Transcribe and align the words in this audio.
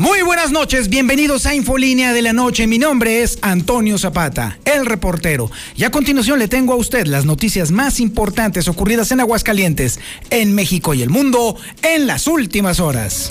Muy 0.00 0.22
buenas 0.22 0.50
noches, 0.50 0.88
bienvenidos 0.88 1.44
a 1.44 1.54
Infolínea 1.54 2.14
de 2.14 2.22
la 2.22 2.32
Noche. 2.32 2.66
Mi 2.66 2.78
nombre 2.78 3.22
es 3.22 3.38
Antonio 3.42 3.98
Zapata, 3.98 4.58
el 4.64 4.86
reportero. 4.86 5.50
Y 5.76 5.84
a 5.84 5.90
continuación 5.90 6.38
le 6.38 6.48
tengo 6.48 6.72
a 6.72 6.76
usted 6.76 7.06
las 7.06 7.26
noticias 7.26 7.70
más 7.70 8.00
importantes 8.00 8.66
ocurridas 8.66 9.12
en 9.12 9.20
Aguascalientes, 9.20 10.00
en 10.30 10.54
México 10.54 10.94
y 10.94 11.02
el 11.02 11.10
mundo 11.10 11.54
en 11.82 12.06
las 12.06 12.28
últimas 12.28 12.80
horas. 12.80 13.28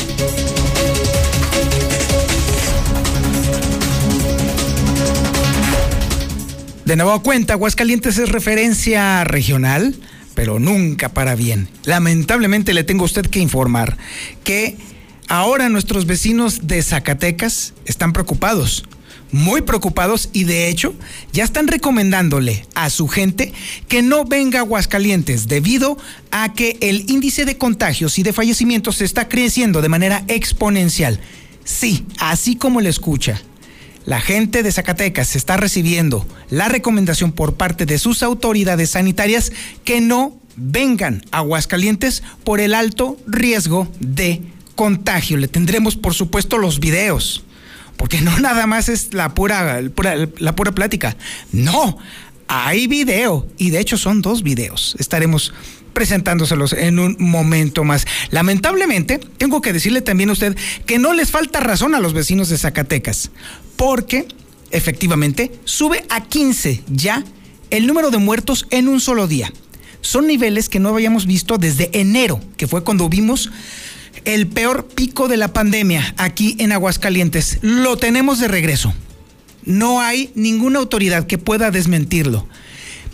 De 6.86 6.95
nuevo 6.95 7.23
cuenta, 7.23 7.53
Aguascalientes 7.53 8.20
es 8.20 8.30
referencia 8.30 9.23
regional, 9.23 9.95
pero 10.36 10.59
nunca 10.59 11.09
para 11.09 11.33
bien. 11.33 11.67
Lamentablemente 11.86 12.75
le 12.75 12.83
tengo 12.83 13.02
a 13.02 13.05
usted 13.05 13.25
que 13.25 13.39
informar 13.39 13.97
que 14.44 14.77
Ahora 15.29 15.69
nuestros 15.69 16.07
vecinos 16.07 16.61
de 16.65 16.81
Zacatecas 16.81 17.75
están 17.85 18.13
preocupados, 18.13 18.83
muy 19.31 19.61
preocupados 19.61 20.29
y 20.33 20.45
de 20.45 20.69
hecho 20.69 20.95
ya 21.31 21.43
están 21.43 21.67
recomendándole 21.67 22.65
a 22.73 22.89
su 22.89 23.07
gente 23.07 23.53
que 23.88 24.02
no 24.02 24.25
venga 24.25 24.57
a 24.57 24.61
Aguascalientes 24.63 25.47
debido 25.47 25.99
a 26.31 26.52
que 26.53 26.79
el 26.81 27.07
índice 27.11 27.45
de 27.45 27.59
contagios 27.59 28.17
y 28.17 28.23
de 28.23 28.33
fallecimientos 28.33 29.02
está 29.02 29.30
creciendo 29.30 29.83
de 29.83 29.89
manera 29.89 30.23
exponencial. 30.27 31.19
Sí, 31.64 32.08
así 32.17 32.55
como 32.55 32.81
le 32.81 32.89
escucha. 32.89 33.39
La 34.05 34.21
gente 34.21 34.64
de 34.64 34.71
Zacatecas 34.71 35.36
está 35.36 35.58
recibiendo 35.58 36.25
la 36.49 36.69
recomendación 36.69 37.33
por 37.33 37.53
parte 37.53 37.86
de 37.86 37.99
sus 37.99 38.23
autoridades 38.23 38.89
sanitarias 38.89 39.52
que 39.83 40.02
no 40.02 40.39
vengan 40.55 41.23
a 41.30 41.38
Aguascalientes 41.38 42.23
por 42.43 42.59
el 42.59 42.73
alto 42.73 43.16
riesgo 43.27 43.88
de 43.99 44.41
contagio. 44.80 45.35
Le 45.35 45.49
tendremos, 45.49 45.97
por 45.97 46.13
supuesto, 46.13 46.58
los 46.58 46.80
videos. 46.80 47.44
Porque 47.97 48.22
no 48.22 48.39
nada 48.39 48.66
más 48.66 48.88
es 48.88 49.13
la 49.13 49.36
pura, 49.36 49.81
la 50.38 50.55
pura 50.55 50.71
plática. 50.71 51.17
No, 51.52 51.97
hay 52.47 52.88
video. 52.88 53.45
Y 53.58 53.71
de 53.71 53.81
hecho 53.81 53.97
son 53.97 54.21
dos 54.21 54.41
videos. 54.41 54.95
Estaremos 54.97 55.52
presentándoselos 55.91 56.71
en 56.71 56.97
un 56.97 57.17
momento 57.19 57.83
más. 57.83 58.08
Lamentablemente, 58.31 59.17
tengo 59.17 59.61
que 59.61 59.73
decirle 59.73 59.99
también 59.99 60.30
a 60.30 60.33
usted 60.33 60.55
que 60.86 60.97
no 60.97 61.14
les 61.14 61.30
falta 61.30 61.59
razón 61.59 61.93
a 61.93 61.99
los 61.99 62.14
vecinos 62.14 62.47
de 62.47 62.58
Zacatecas. 62.58 63.31
Porque, 63.75 64.30
efectivamente, 64.71 65.52
sube 65.66 66.05
a 66.08 66.23
15 66.23 66.83
ya 66.88 67.25
el 67.69 67.86
número 67.86 68.11
de 68.11 68.17
muertos 68.17 68.66
en 68.69 68.88
un 68.88 69.02
solo 69.02 69.27
día. 69.27 69.52
Son 69.99 70.25
niveles 70.25 70.69
que 70.69 70.80
no 70.80 70.88
habíamos 70.88 71.25
visto 71.25 71.58
desde 71.58 71.89
enero, 71.91 72.39
que 72.55 72.67
fue 72.67 72.86
cuando 72.86 73.09
vimos 73.09 73.52
el 74.25 74.48
peor 74.48 74.88
pico 74.88 75.28
de 75.28 75.38
la 75.38 75.53
pandemia 75.53 76.14
aquí 76.17 76.56
en 76.59 76.72
Aguascalientes. 76.72 77.59
Lo 77.62 77.98
tenemos 77.98 78.39
de 78.39 78.48
regreso. 78.48 78.94
No 79.66 80.02
hay 80.02 80.31
ninguna 80.36 80.80
autoridad 80.80 81.28
que 81.28 81.38
pueda 81.38 81.72
desmentirlo. 81.72 82.48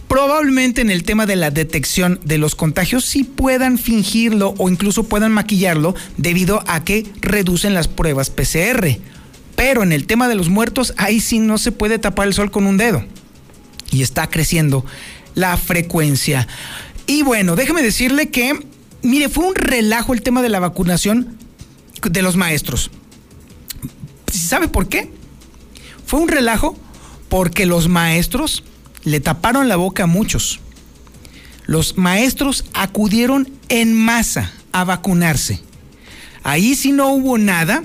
Probablemente 0.08 0.82
en 0.82 0.92
el 0.92 1.04
tema 1.04 1.26
de 1.26 1.36
la 1.36 1.52
detección 1.52 2.20
de 2.24 2.38
los 2.38 2.56
contagios 2.56 3.06
sí 3.06 3.24
puedan 3.24 3.78
fingirlo 3.78 4.54
o 4.58 4.70
incluso 4.70 5.04
puedan 5.04 5.32
maquillarlo 5.32 5.96
debido 6.18 6.64
a 6.68 6.84
que 6.84 7.06
reducen 7.22 7.74
las 7.74 7.88
pruebas 7.88 8.30
PCR. 8.30 9.00
Pero 9.56 9.84
en 9.84 9.92
el 9.92 10.06
tema 10.06 10.28
de 10.28 10.36
los 10.36 10.50
muertos, 10.50 10.94
ahí 10.98 11.20
sí 11.20 11.40
no 11.40 11.58
se 11.58 11.72
puede 11.72 11.98
tapar 11.98 12.28
el 12.28 12.34
sol 12.34 12.52
con 12.52 12.68
un 12.68 12.78
dedo. 12.78 13.04
Y 13.92 14.04
está 14.04 14.30
creciendo 14.30 14.86
la 15.34 15.58
frecuencia. 15.58 16.48
Y 17.08 17.24
bueno, 17.24 17.56
déjeme 17.56 17.82
decirle 17.82 18.30
que 18.30 18.60
mire, 19.06 19.30
fue 19.30 19.46
un 19.46 19.56
relajo 19.56 20.14
el 20.14 20.22
tema 20.22 20.42
de 20.42 20.50
la 20.50 20.60
vacunación 20.60 21.38
de 22.02 22.22
los 22.22 22.36
maestros. 22.36 22.92
¿Sabe 24.32 24.68
por 24.68 24.88
qué? 24.88 25.10
Fue 26.06 26.20
un 26.20 26.28
relajo 26.28 26.78
porque 27.30 27.66
los 27.66 27.88
maestros 27.88 28.64
le 29.04 29.20
taparon 29.20 29.68
la 29.68 29.76
boca 29.76 30.04
a 30.04 30.08
muchos. 30.08 30.60
Los 31.66 31.98
maestros 31.98 32.66
acudieron 32.74 33.50
en 33.70 33.94
masa 33.94 34.52
a 34.72 34.84
vacunarse. 34.84 35.62
Ahí 36.44 36.76
sí 36.76 36.92
no 36.92 37.10
hubo 37.10 37.38
nada 37.38 37.84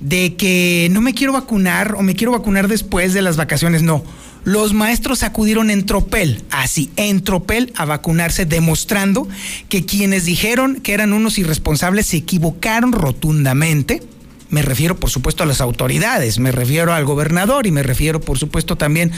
de 0.00 0.36
que 0.36 0.88
no 0.90 1.00
me 1.00 1.14
quiero 1.14 1.32
vacunar 1.34 1.94
o 1.94 2.02
me 2.02 2.14
quiero 2.14 2.32
vacunar 2.32 2.68
después 2.68 3.12
de 3.12 3.22
las 3.22 3.36
vacaciones, 3.36 3.82
no 3.82 4.02
los 4.44 4.72
maestros 4.72 5.22
acudieron 5.22 5.70
en 5.70 5.86
tropel, 5.86 6.42
así, 6.50 6.90
en 6.96 7.22
tropel 7.22 7.72
a 7.76 7.84
vacunarse, 7.84 8.44
demostrando 8.44 9.28
que 9.68 9.84
quienes 9.84 10.24
dijeron 10.24 10.80
que 10.80 10.94
eran 10.94 11.12
unos 11.12 11.38
irresponsables 11.38 12.06
se 12.06 12.18
equivocaron 12.18 12.92
rotundamente. 12.92 14.02
Me 14.50 14.62
refiero, 14.62 14.98
por 14.98 15.10
supuesto, 15.10 15.44
a 15.44 15.46
las 15.46 15.60
autoridades, 15.60 16.38
me 16.38 16.52
refiero 16.52 16.92
al 16.92 17.04
gobernador 17.04 17.66
y 17.66 17.70
me 17.70 17.82
refiero, 17.82 18.20
por 18.20 18.38
supuesto, 18.38 18.76
también 18.76 19.12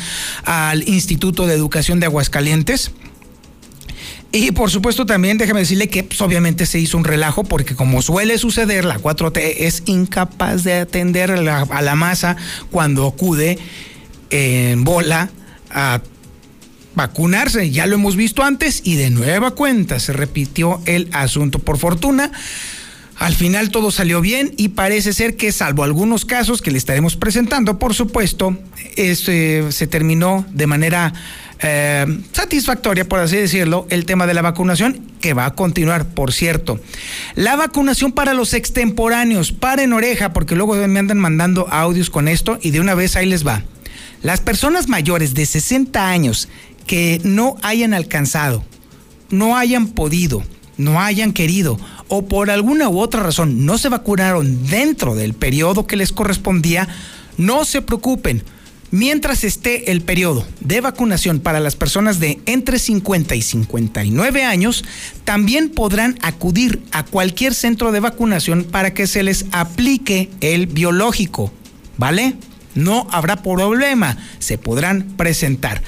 al 0.45 0.89
Instituto 0.89 1.47
de 1.47 1.55
Educación 1.55 2.01
de 2.01 2.07
Aguascalientes. 2.07 2.93
Y 4.31 4.51
por 4.51 4.69
supuesto 4.69 5.07
también 5.07 5.39
déjeme 5.39 5.61
decirle 5.61 5.89
que 5.89 6.03
pues, 6.03 6.21
obviamente 6.21 6.67
se 6.67 6.81
hizo 6.81 6.99
un 6.99 7.05
relajo 7.05 7.45
porque 7.45 7.77
como 7.77 8.03
suele 8.03 8.37
suceder, 8.37 8.85
la 8.85 8.99
4T 8.99 9.55
es 9.59 9.85
incapaz 9.87 10.65
de 10.65 10.75
atender 10.75 11.31
a 11.31 11.41
la, 11.41 11.61
a 11.61 11.83
la 11.83 11.95
masa 11.95 12.37
cuando 12.73 13.07
acude 13.07 13.61
en 14.31 14.85
bola 14.85 15.31
a 15.71 16.01
vacunarse. 16.95 17.71
Ya 17.71 17.87
lo 17.87 17.97
hemos 17.97 18.17
visto 18.17 18.43
antes 18.43 18.81
y 18.85 18.97
de 18.97 19.11
nueva 19.11 19.53
cuenta 19.53 20.01
se 20.01 20.13
repitió 20.13 20.81
el 20.87 21.09
asunto. 21.13 21.59
Por 21.59 21.79
fortuna, 21.79 22.31
al 23.17 23.35
final 23.35 23.71
todo 23.71 23.91
salió 23.91 24.21
bien 24.21 24.55
y 24.57 24.71
parece 24.71 25.13
ser 25.13 25.37
que, 25.37 25.53
salvo 25.53 25.85
algunos 25.85 26.25
casos 26.25 26.63
que 26.63 26.71
le 26.71 26.79
estaremos 26.79 27.17
presentando, 27.17 27.79
por 27.79 27.95
supuesto, 27.95 28.57
este, 28.97 29.71
se 29.71 29.87
terminó 29.87 30.45
de 30.53 30.67
manera 30.67 31.13
eh, 31.61 32.07
satisfactoria, 32.33 33.09
por 33.09 33.21
así 33.21 33.37
decirlo, 33.37 33.87
el 33.89 34.05
tema 34.05 34.27
de 34.27 34.35
la 34.35 34.43
vacunación, 34.43 35.01
que 35.21 35.33
va 35.33 35.47
a 35.47 35.55
continuar, 35.55 36.07
por 36.09 36.33
cierto. 36.33 36.81
La 37.37 37.57
vacunación 37.57 38.13
para 38.13 38.35
los 38.35 38.53
extemporáneos, 38.53 39.53
paren 39.53 39.93
oreja, 39.93 40.33
porque 40.33 40.57
luego 40.57 40.75
me 40.75 40.99
andan 40.99 41.19
mandando 41.19 41.69
audios 41.71 42.11
con 42.11 42.29
esto 42.29 42.59
y 42.61 42.71
de 42.71 42.81
una 42.81 42.95
vez 42.95 43.17
ahí 43.17 43.27
les 43.27 43.47
va. 43.47 43.63
Las 44.25 44.41
personas 44.41 44.89
mayores 44.89 45.35
de 45.35 45.45
60 45.45 46.09
años 46.09 46.49
que 46.87 47.21
no 47.25 47.57
hayan 47.61 47.93
alcanzado, 47.93 48.65
no 49.29 49.59
hayan 49.59 49.89
podido, 49.89 50.43
no 50.79 50.99
hayan 50.99 51.35
querido 51.35 51.79
o 52.09 52.25
por 52.25 52.51
alguna 52.51 52.89
u 52.89 53.01
otra 53.01 53.23
razón 53.23 53.67
no 53.67 53.77
se 53.77 53.91
vacunaron 53.91 54.67
dentro 54.67 55.15
del 55.15 55.35
periodo 55.35 55.87
que 55.87 55.97
les 55.97 56.11
correspondía, 56.11 56.89
no 57.37 57.67
se 57.67 57.83
preocupen. 57.83 58.43
Mientras 58.91 59.45
esté 59.45 59.91
el 59.93 60.01
periodo 60.01 60.47
de 60.61 60.81
vacunación 60.81 61.41
para 61.41 61.61
las 61.61 61.77
personas 61.77 62.19
de 62.19 62.41
entre 62.47 62.79
50 62.79 63.35
y 63.35 63.43
59 63.43 64.43
años, 64.43 64.87
también 65.25 65.69
podrán 65.69 66.19
acudir 66.23 66.83
a 66.93 67.05
cualquier 67.05 67.55
centro 67.55 67.93
de 67.93 68.01
vacunación 68.01 68.65
para 68.65 68.95
que 68.95 69.07
se 69.07 69.23
les 69.23 69.45
aplique 69.53 70.31
el 70.41 70.67
biológico. 70.67 71.53
¿Vale? 71.99 72.37
No 72.75 73.07
habrá 73.11 73.43
problema, 73.43 74.17
se 74.39 74.59
podrán 74.59 75.15
presentar. 75.17 75.83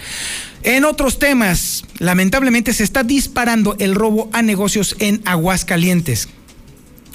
En 0.63 0.85
otros 0.85 1.19
temas, 1.19 1.85
lamentablemente 1.99 2.73
se 2.73 2.83
está 2.83 3.03
disparando 3.05 3.77
el 3.79 3.95
robo 3.95 4.29
a 4.33 4.43
negocios 4.43 4.97
en 4.99 5.23
Aguascalientes. 5.25 6.29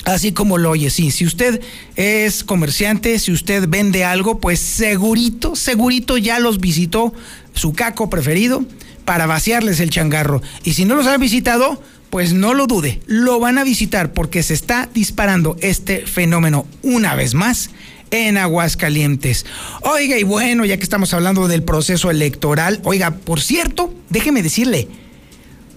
Así 0.05 0.31
como 0.31 0.57
lo 0.57 0.71
oye, 0.71 0.89
sí, 0.89 1.11
si 1.11 1.25
usted 1.25 1.61
es 1.95 2.43
comerciante, 2.43 3.19
si 3.19 3.31
usted 3.31 3.67
vende 3.67 4.03
algo, 4.03 4.39
pues 4.39 4.59
segurito, 4.59 5.55
segurito 5.55 6.17
ya 6.17 6.39
los 6.39 6.59
visitó 6.59 7.13
su 7.53 7.73
caco 7.73 8.09
preferido 8.09 8.65
para 9.05 9.27
vaciarles 9.27 9.79
el 9.79 9.91
changarro. 9.91 10.41
Y 10.63 10.73
si 10.73 10.85
no 10.85 10.95
los 10.95 11.05
ha 11.05 11.17
visitado, 11.17 11.83
pues 12.09 12.33
no 12.33 12.53
lo 12.53 12.67
dude, 12.67 13.01
lo 13.05 13.39
van 13.39 13.57
a 13.57 13.63
visitar 13.63 14.11
porque 14.11 14.43
se 14.43 14.53
está 14.53 14.89
disparando 14.93 15.55
este 15.61 16.05
fenómeno 16.05 16.65
una 16.81 17.15
vez 17.15 17.35
más 17.35 17.69
en 18.11 18.37
Aguascalientes. 18.37 19.45
Oiga, 19.81 20.17
y 20.17 20.23
bueno, 20.23 20.65
ya 20.65 20.77
que 20.77 20.83
estamos 20.83 21.13
hablando 21.13 21.47
del 21.47 21.63
proceso 21.63 22.11
electoral, 22.11 22.81
oiga, 22.83 23.11
por 23.11 23.41
cierto, 23.41 23.93
déjeme 24.09 24.43
decirle, 24.43 24.87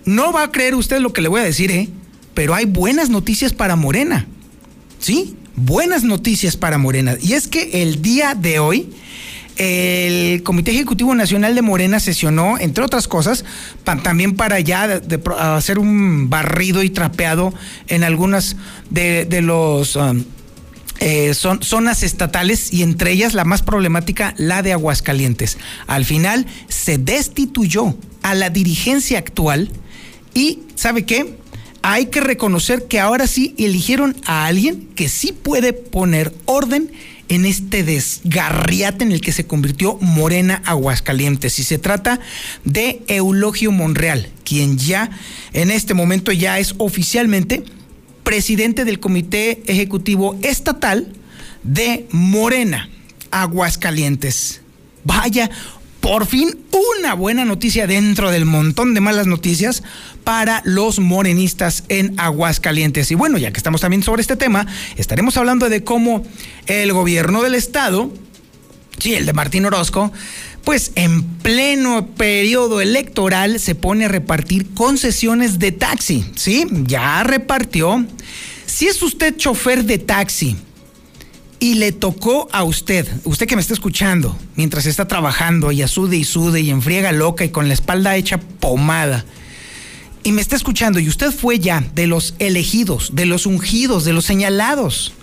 no 0.04 0.32
va 0.32 0.44
a 0.44 0.52
creer 0.52 0.74
usted 0.74 0.98
lo 0.98 1.12
que 1.12 1.22
le 1.22 1.28
voy 1.28 1.40
a 1.40 1.44
decir, 1.44 1.70
¿eh? 1.70 1.88
Pero 2.34 2.54
hay 2.54 2.66
buenas 2.66 3.08
noticias 3.08 3.52
para 3.52 3.76
Morena. 3.76 4.26
¿Sí? 4.98 5.36
Buenas 5.56 6.02
noticias 6.02 6.56
para 6.56 6.78
Morena. 6.78 7.16
Y 7.22 7.34
es 7.34 7.46
que 7.46 7.82
el 7.82 8.02
día 8.02 8.34
de 8.34 8.58
hoy, 8.58 8.90
el 9.56 10.42
Comité 10.42 10.72
Ejecutivo 10.72 11.14
Nacional 11.14 11.54
de 11.54 11.62
Morena 11.62 12.00
sesionó, 12.00 12.58
entre 12.58 12.82
otras 12.82 13.06
cosas, 13.06 13.44
también 13.84 14.34
para 14.34 14.58
ya 14.58 15.00
hacer 15.38 15.78
un 15.78 16.28
barrido 16.28 16.82
y 16.82 16.90
trapeado 16.90 17.54
en 17.86 18.02
algunas 18.02 18.56
de, 18.90 19.28
los 19.42 19.94
um, 19.94 20.24
eh, 21.00 21.34
son, 21.34 21.62
zonas 21.62 22.02
estatales 22.02 22.72
y 22.72 22.82
entre 22.82 23.12
ellas 23.12 23.34
la 23.34 23.44
más 23.44 23.62
problemática, 23.62 24.34
la 24.38 24.62
de 24.62 24.72
Aguascalientes. 24.72 25.58
Al 25.86 26.04
final 26.04 26.46
se 26.68 26.98
destituyó 26.98 27.96
a 28.22 28.34
la 28.34 28.50
dirigencia 28.50 29.18
actual 29.18 29.70
y, 30.34 30.60
¿sabe 30.74 31.04
qué? 31.04 31.36
Hay 31.82 32.06
que 32.06 32.20
reconocer 32.20 32.86
que 32.86 33.00
ahora 33.00 33.26
sí 33.26 33.54
eligieron 33.58 34.16
a 34.24 34.46
alguien 34.46 34.88
que 34.94 35.08
sí 35.08 35.32
puede 35.32 35.72
poner 35.72 36.32
orden 36.46 36.90
en 37.28 37.46
este 37.46 37.82
desgarriate 37.82 39.04
en 39.04 39.12
el 39.12 39.20
que 39.20 39.32
se 39.32 39.46
convirtió 39.46 39.98
Morena 40.00 40.62
Aguascalientes. 40.64 41.58
Y 41.58 41.64
se 41.64 41.78
trata 41.78 42.20
de 42.64 43.02
Eulogio 43.08 43.72
Monreal, 43.72 44.28
quien 44.44 44.78
ya 44.78 45.10
en 45.52 45.70
este 45.70 45.94
momento 45.94 46.32
ya 46.32 46.58
es 46.58 46.74
oficialmente 46.78 47.64
presidente 48.24 48.84
del 48.84 48.98
Comité 48.98 49.62
Ejecutivo 49.66 50.36
Estatal 50.42 51.12
de 51.62 52.06
Morena 52.10 52.88
Aguascalientes. 53.30 54.62
Vaya, 55.04 55.50
por 56.00 56.26
fin 56.26 56.58
una 56.98 57.14
buena 57.14 57.44
noticia 57.44 57.86
dentro 57.86 58.30
del 58.30 58.44
montón 58.44 58.94
de 58.94 59.00
malas 59.00 59.26
noticias 59.26 59.82
para 60.24 60.62
los 60.64 60.98
morenistas 60.98 61.84
en 61.88 62.18
Aguascalientes. 62.18 63.10
Y 63.10 63.14
bueno, 63.14 63.38
ya 63.38 63.52
que 63.52 63.58
estamos 63.58 63.80
también 63.80 64.02
sobre 64.02 64.22
este 64.22 64.36
tema, 64.36 64.66
estaremos 64.96 65.36
hablando 65.36 65.68
de 65.68 65.84
cómo 65.84 66.26
el 66.66 66.92
gobierno 66.92 67.42
del 67.42 67.54
estado, 67.54 68.12
sí, 68.98 69.14
el 69.14 69.26
de 69.26 69.32
Martín 69.32 69.66
Orozco, 69.66 70.12
pues 70.64 70.92
en 70.94 71.22
pleno 71.22 72.06
periodo 72.08 72.80
electoral 72.80 73.60
se 73.60 73.74
pone 73.74 74.06
a 74.06 74.08
repartir 74.08 74.72
concesiones 74.74 75.58
de 75.58 75.72
taxi, 75.72 76.24
¿sí? 76.34 76.66
Ya 76.86 77.22
repartió. 77.22 78.04
Si 78.66 78.86
es 78.86 79.02
usted 79.02 79.36
chofer 79.36 79.84
de 79.84 79.98
taxi, 79.98 80.56
y 81.64 81.76
le 81.76 81.92
tocó 81.92 82.46
a 82.52 82.62
usted, 82.62 83.08
usted 83.24 83.46
que 83.46 83.56
me 83.56 83.62
está 83.62 83.72
escuchando, 83.72 84.36
mientras 84.54 84.84
está 84.84 85.08
trabajando 85.08 85.72
y 85.72 85.80
asude 85.80 86.18
y 86.18 86.24
sude 86.24 86.60
y 86.60 86.68
enfriega 86.68 87.10
loca 87.10 87.42
y 87.42 87.48
con 87.48 87.68
la 87.68 87.74
espalda 87.74 88.16
hecha 88.16 88.38
pomada, 88.38 89.24
y 90.22 90.32
me 90.32 90.42
está 90.42 90.56
escuchando 90.56 90.98
y 90.98 91.08
usted 91.08 91.32
fue 91.32 91.58
ya 91.58 91.82
de 91.94 92.06
los 92.06 92.34
elegidos, 92.38 93.14
de 93.14 93.24
los 93.24 93.46
ungidos, 93.46 94.04
de 94.04 94.12
los 94.12 94.26
señalados, 94.26 95.14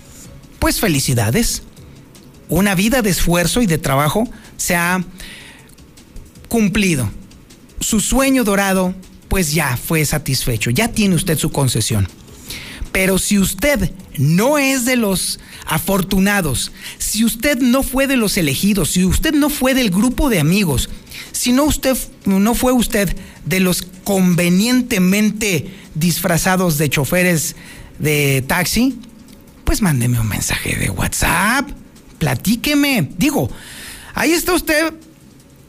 pues 0.57 0.79
felicidades. 0.79 1.61
Una 2.51 2.75
vida 2.75 3.01
de 3.01 3.09
esfuerzo 3.09 3.61
y 3.61 3.65
de 3.65 3.77
trabajo 3.77 4.29
se 4.57 4.75
ha 4.75 5.01
cumplido. 6.49 7.09
Su 7.79 8.01
sueño 8.01 8.43
dorado, 8.43 8.93
pues 9.29 9.53
ya 9.53 9.77
fue 9.77 10.03
satisfecho, 10.03 10.69
ya 10.69 10.89
tiene 10.89 11.15
usted 11.15 11.37
su 11.37 11.49
concesión. 11.49 12.09
Pero 12.91 13.19
si 13.19 13.39
usted 13.39 13.93
no 14.17 14.57
es 14.57 14.83
de 14.83 14.97
los 14.97 15.39
afortunados, 15.65 16.73
si 16.97 17.23
usted 17.23 17.57
no 17.59 17.83
fue 17.83 18.05
de 18.05 18.17
los 18.17 18.35
elegidos, 18.35 18.89
si 18.89 19.05
usted 19.05 19.33
no 19.33 19.49
fue 19.49 19.73
del 19.73 19.89
grupo 19.89 20.29
de 20.29 20.41
amigos, 20.41 20.89
si 21.31 21.53
no 21.53 21.63
usted 21.63 21.97
no 22.25 22.53
fue 22.53 22.73
usted 22.73 23.15
de 23.45 23.61
los 23.61 23.81
convenientemente 24.03 25.73
disfrazados 25.95 26.77
de 26.77 26.89
choferes 26.89 27.55
de 27.97 28.43
taxi, 28.45 28.99
pues 29.63 29.81
mándeme 29.81 30.19
un 30.19 30.27
mensaje 30.27 30.75
de 30.75 30.89
WhatsApp, 30.89 31.69
platíqueme. 32.21 33.09
Digo, 33.17 33.49
ahí 34.13 34.31
está 34.31 34.53
usted 34.53 34.93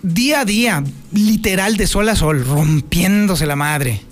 día 0.03 0.41
a 0.41 0.45
día, 0.45 0.85
literal 1.13 1.79
de 1.79 1.87
sol 1.87 2.11
a 2.11 2.15
sol, 2.15 2.45
rompiéndose 2.45 3.47
la 3.47 3.57
madre 3.57 4.03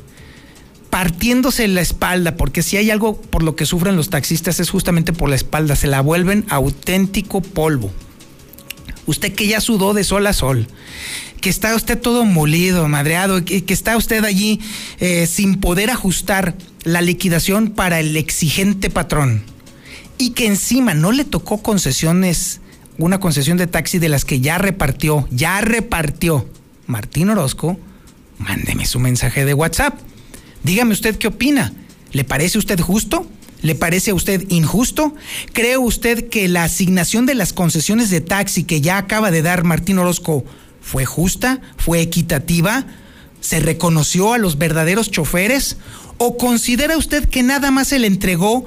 partiéndose 0.89 1.69
la 1.69 1.83
espalda, 1.83 2.37
porque 2.37 2.65
si 2.65 2.77
hay 2.77 2.91
algo 2.91 3.21
por 3.23 3.45
lo 3.45 3.55
que 3.55 3.65
sufren 3.65 3.95
los 3.95 4.11
taxistas 4.11 4.59
es 4.59 4.71
justamente 4.71 5.13
por 5.13 5.29
la 5.29 5.37
espalda, 5.37 5.77
se 5.77 5.87
la 5.87 6.01
vuelven 6.01 6.45
auténtico 6.49 7.43
polvo. 7.43 7.93
Usted 9.07 9.33
que 9.33 9.47
ya 9.47 9.61
sudó 9.61 9.95
de 9.95 10.03
sol 10.03 10.27
a 10.27 10.33
sol, 10.33 10.67
que 11.41 11.49
está 11.49 11.77
usted 11.77 11.97
todo 11.97 12.25
molido, 12.25 12.89
madreado, 12.89 13.45
que, 13.45 13.65
que 13.65 13.73
está 13.73 13.97
usted 13.97 14.25
allí 14.25 14.61
eh, 14.99 15.29
sin 15.29 15.61
poder 15.61 15.91
ajustar 15.91 16.57
la 16.83 17.03
liquidación 17.03 17.71
para 17.71 18.01
el 18.01 18.17
exigente 18.17 18.91
patrón 18.91 19.45
y 20.20 20.31
que 20.31 20.46
encima 20.46 20.94
no 20.94 21.12
le 21.12 21.25
tocó 21.25 21.62
concesiones, 21.62 22.61
una 22.99 23.19
concesión 23.19 23.56
de 23.56 23.67
taxi 23.67 23.99
de 23.99 24.08
las 24.08 24.25
que 24.25 24.40
ya 24.40 24.58
repartió, 24.58 25.26
ya 25.31 25.61
repartió 25.61 26.49
Martín 26.87 27.31
Orozco, 27.31 27.78
mándeme 28.38 28.87
su 28.87 29.00
mensaje 29.00 29.44
de 29.44 29.55
WhatsApp 29.55 29.99
Dígame 30.62 30.93
usted 30.93 31.17
qué 31.17 31.28
opina. 31.28 31.72
¿Le 32.12 32.25
parece 32.25 32.58
usted 32.58 32.81
justo? 32.81 33.26
¿Le 33.62 33.75
parece 33.75 34.11
a 34.11 34.14
usted 34.14 34.44
injusto? 34.49 35.14
¿Cree 35.52 35.76
usted 35.76 36.28
que 36.28 36.49
la 36.49 36.64
asignación 36.64 37.26
de 37.26 37.34
las 37.34 37.52
concesiones 37.52 38.11
de 38.11 38.20
taxi 38.20 38.64
que 38.64 38.81
ya 38.81 38.99
acaba 38.99 39.31
de 39.31 39.43
dar 39.43 39.64
Martín 39.64 39.99
Orozco 39.99 40.44
fue 40.81 41.05
justa? 41.05 41.61
¿Fue 41.76 42.00
equitativa? 42.00 42.87
¿Se 43.40 43.61
reconoció 43.61 44.32
a 44.32 44.38
los 44.38 44.58
verdaderos 44.58 45.11
choferes? 45.11 45.76
¿O 46.19 46.37
considera 46.37 46.96
usted 46.96 47.28
que 47.28 47.43
nada 47.43 47.70
más 47.70 47.88
se 47.88 47.99
le 47.99 48.06
entregó 48.06 48.64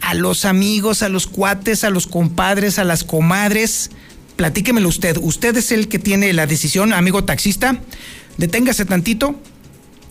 a 0.00 0.14
los 0.14 0.44
amigos, 0.44 1.02
a 1.02 1.08
los 1.08 1.26
cuates, 1.26 1.82
a 1.84 1.90
los 1.90 2.06
compadres, 2.06 2.78
a 2.78 2.84
las 2.84 3.02
comadres? 3.04 3.90
Platíquemelo 4.36 4.88
usted. 4.88 5.16
Usted 5.20 5.56
es 5.56 5.72
el 5.72 5.88
que 5.88 5.98
tiene 5.98 6.32
la 6.32 6.46
decisión, 6.46 6.92
amigo 6.92 7.24
taxista. 7.24 7.80
Deténgase 8.38 8.84
tantito 8.84 9.34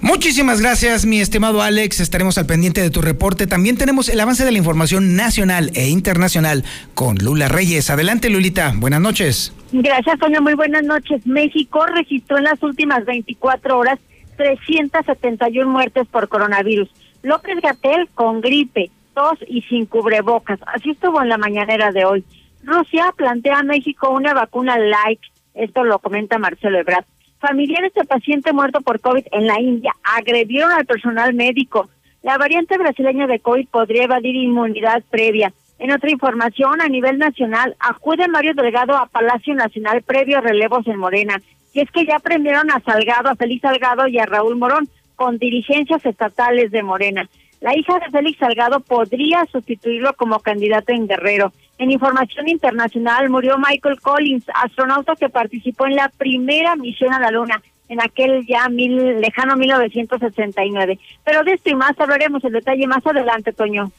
Muchísimas 0.00 0.60
gracias, 0.60 1.06
mi 1.06 1.20
estimado 1.20 1.62
Alex. 1.62 2.00
Estaremos 2.00 2.38
al 2.38 2.46
pendiente 2.46 2.80
de 2.80 2.90
tu 2.90 3.02
reporte. 3.02 3.46
También 3.46 3.76
tenemos 3.76 4.08
el 4.08 4.20
avance 4.20 4.44
de 4.44 4.52
la 4.52 4.58
información 4.58 5.16
nacional 5.16 5.70
e 5.74 5.88
internacional 5.88 6.64
con 6.94 7.16
Lula 7.16 7.48
Reyes. 7.48 7.90
Adelante, 7.90 8.30
Lulita. 8.30 8.72
Buenas 8.76 9.00
noches. 9.00 9.52
Gracias, 9.76 10.20
Toño. 10.20 10.40
Muy 10.40 10.54
buenas 10.54 10.84
noches. 10.84 11.26
México 11.26 11.84
registró 11.86 12.38
en 12.38 12.44
las 12.44 12.62
últimas 12.62 13.04
24 13.04 13.76
horas 13.76 13.98
371 14.36 15.68
muertes 15.68 16.06
por 16.06 16.28
coronavirus. 16.28 16.88
López 17.22 17.60
Gatel 17.60 18.08
con 18.14 18.40
gripe, 18.40 18.92
tos 19.14 19.36
y 19.48 19.62
sin 19.62 19.86
cubrebocas. 19.86 20.60
Así 20.66 20.90
estuvo 20.90 21.20
en 21.20 21.28
la 21.28 21.38
mañanera 21.38 21.90
de 21.90 22.04
hoy. 22.04 22.24
Rusia 22.62 23.12
plantea 23.16 23.58
a 23.58 23.62
México 23.64 24.10
una 24.10 24.32
vacuna 24.32 24.78
light. 24.78 25.18
Esto 25.54 25.82
lo 25.82 25.98
comenta 25.98 26.38
Marcelo 26.38 26.78
Ebrard. 26.78 27.06
Familiares 27.40 27.92
de 27.94 28.04
paciente 28.04 28.52
muerto 28.52 28.80
por 28.80 29.00
COVID 29.00 29.26
en 29.32 29.48
la 29.48 29.60
India 29.60 29.92
agredieron 30.04 30.70
al 30.70 30.86
personal 30.86 31.34
médico. 31.34 31.90
La 32.22 32.38
variante 32.38 32.78
brasileña 32.78 33.26
de 33.26 33.40
COVID 33.40 33.66
podría 33.70 34.04
evadir 34.04 34.36
inmunidad 34.36 35.02
previa. 35.10 35.52
En 35.78 35.90
otra 35.90 36.10
información, 36.10 36.80
a 36.80 36.88
nivel 36.88 37.18
nacional, 37.18 37.76
acude 37.80 38.28
Mario 38.28 38.54
Delgado 38.54 38.96
a 38.96 39.06
Palacio 39.06 39.54
Nacional 39.54 40.02
previo 40.02 40.38
a 40.38 40.40
relevos 40.40 40.86
en 40.86 40.98
Morena. 40.98 41.40
Y 41.72 41.80
es 41.80 41.90
que 41.90 42.06
ya 42.06 42.20
prendieron 42.20 42.70
a 42.70 42.80
Salgado, 42.80 43.28
a 43.28 43.34
Félix 43.34 43.62
Salgado 43.62 44.06
y 44.06 44.18
a 44.18 44.26
Raúl 44.26 44.56
Morón 44.56 44.88
con 45.16 45.38
dirigencias 45.38 46.04
estatales 46.06 46.70
de 46.70 46.82
Morena. 46.82 47.28
La 47.60 47.76
hija 47.76 47.98
de 47.98 48.10
Félix 48.10 48.38
Salgado 48.38 48.80
podría 48.80 49.46
sustituirlo 49.46 50.12
como 50.14 50.40
candidato 50.40 50.92
en 50.92 51.08
Guerrero. 51.08 51.52
En 51.78 51.90
información 51.90 52.48
internacional 52.48 53.30
murió 53.30 53.56
Michael 53.58 54.00
Collins, 54.00 54.44
astronauta 54.54 55.16
que 55.16 55.28
participó 55.28 55.86
en 55.86 55.96
la 55.96 56.08
primera 56.10 56.76
misión 56.76 57.12
a 57.12 57.20
la 57.20 57.30
Luna 57.30 57.60
en 57.88 58.00
aquel 58.00 58.46
ya 58.46 58.68
mil, 58.68 59.20
lejano 59.20 59.56
1969. 59.56 60.98
Pero 61.24 61.42
de 61.42 61.52
esto 61.52 61.70
y 61.70 61.74
más 61.74 61.98
hablaremos 61.98 62.44
en 62.44 62.52
detalle 62.52 62.86
más 62.86 63.06
adelante, 63.06 63.52
Toño. 63.52 63.90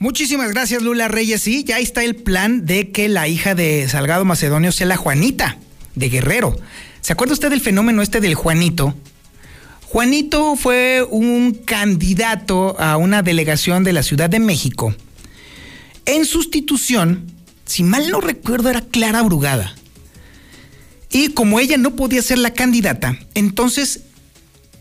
Muchísimas 0.00 0.52
gracias, 0.52 0.82
Lula 0.82 1.08
Reyes. 1.08 1.42
Sí, 1.42 1.64
ya 1.64 1.80
está 1.80 2.04
el 2.04 2.14
plan 2.14 2.64
de 2.66 2.90
que 2.92 3.08
la 3.08 3.26
hija 3.26 3.56
de 3.56 3.88
Salgado 3.88 4.24
Macedonio 4.24 4.70
sea 4.70 4.86
la 4.86 4.96
Juanita 4.96 5.58
de 5.96 6.08
Guerrero. 6.08 6.56
¿Se 7.00 7.12
acuerda 7.12 7.34
usted 7.34 7.50
del 7.50 7.60
fenómeno 7.60 8.00
este 8.00 8.20
del 8.20 8.36
Juanito? 8.36 8.94
Juanito 9.86 10.54
fue 10.54 11.02
un 11.02 11.52
candidato 11.52 12.78
a 12.78 12.96
una 12.96 13.22
delegación 13.22 13.82
de 13.82 13.92
la 13.92 14.04
Ciudad 14.04 14.30
de 14.30 14.38
México. 14.38 14.94
En 16.06 16.26
sustitución, 16.26 17.32
si 17.64 17.82
mal 17.82 18.08
no 18.10 18.20
recuerdo, 18.20 18.70
era 18.70 18.82
Clara 18.82 19.22
Brugada. 19.22 19.74
Y 21.10 21.30
como 21.30 21.58
ella 21.58 21.76
no 21.76 21.96
podía 21.96 22.22
ser 22.22 22.38
la 22.38 22.52
candidata, 22.52 23.18
entonces 23.34 24.02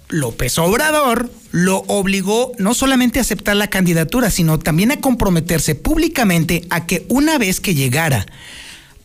López 0.10 0.58
Obrador 0.60 1.32
lo 1.58 1.84
obligó 1.88 2.52
no 2.60 2.76
solamente 2.76 3.18
a 3.18 3.24
aceptar 3.24 3.56
la 3.56 3.68
candidatura, 3.68 4.30
sino 4.30 4.60
también 4.60 4.92
a 4.92 5.02
comprometerse 5.02 5.74
públicamente 5.74 6.68
a 6.70 6.86
que 6.86 7.08
una 7.10 7.40
vez 7.40 7.60
que 7.60 7.74
llegara 7.74 8.28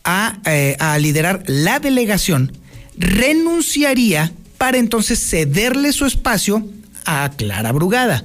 a, 0.03 0.37
eh, 0.45 0.77
a 0.79 0.99
liderar 0.99 1.43
la 1.47 1.79
delegación, 1.79 2.55
renunciaría 2.95 4.33
para 4.59 4.77
entonces 4.77 5.19
cederle 5.19 5.93
su 5.93 6.05
espacio 6.05 6.63
a 7.05 7.31
Clara 7.35 7.71
Brugada. 7.71 8.23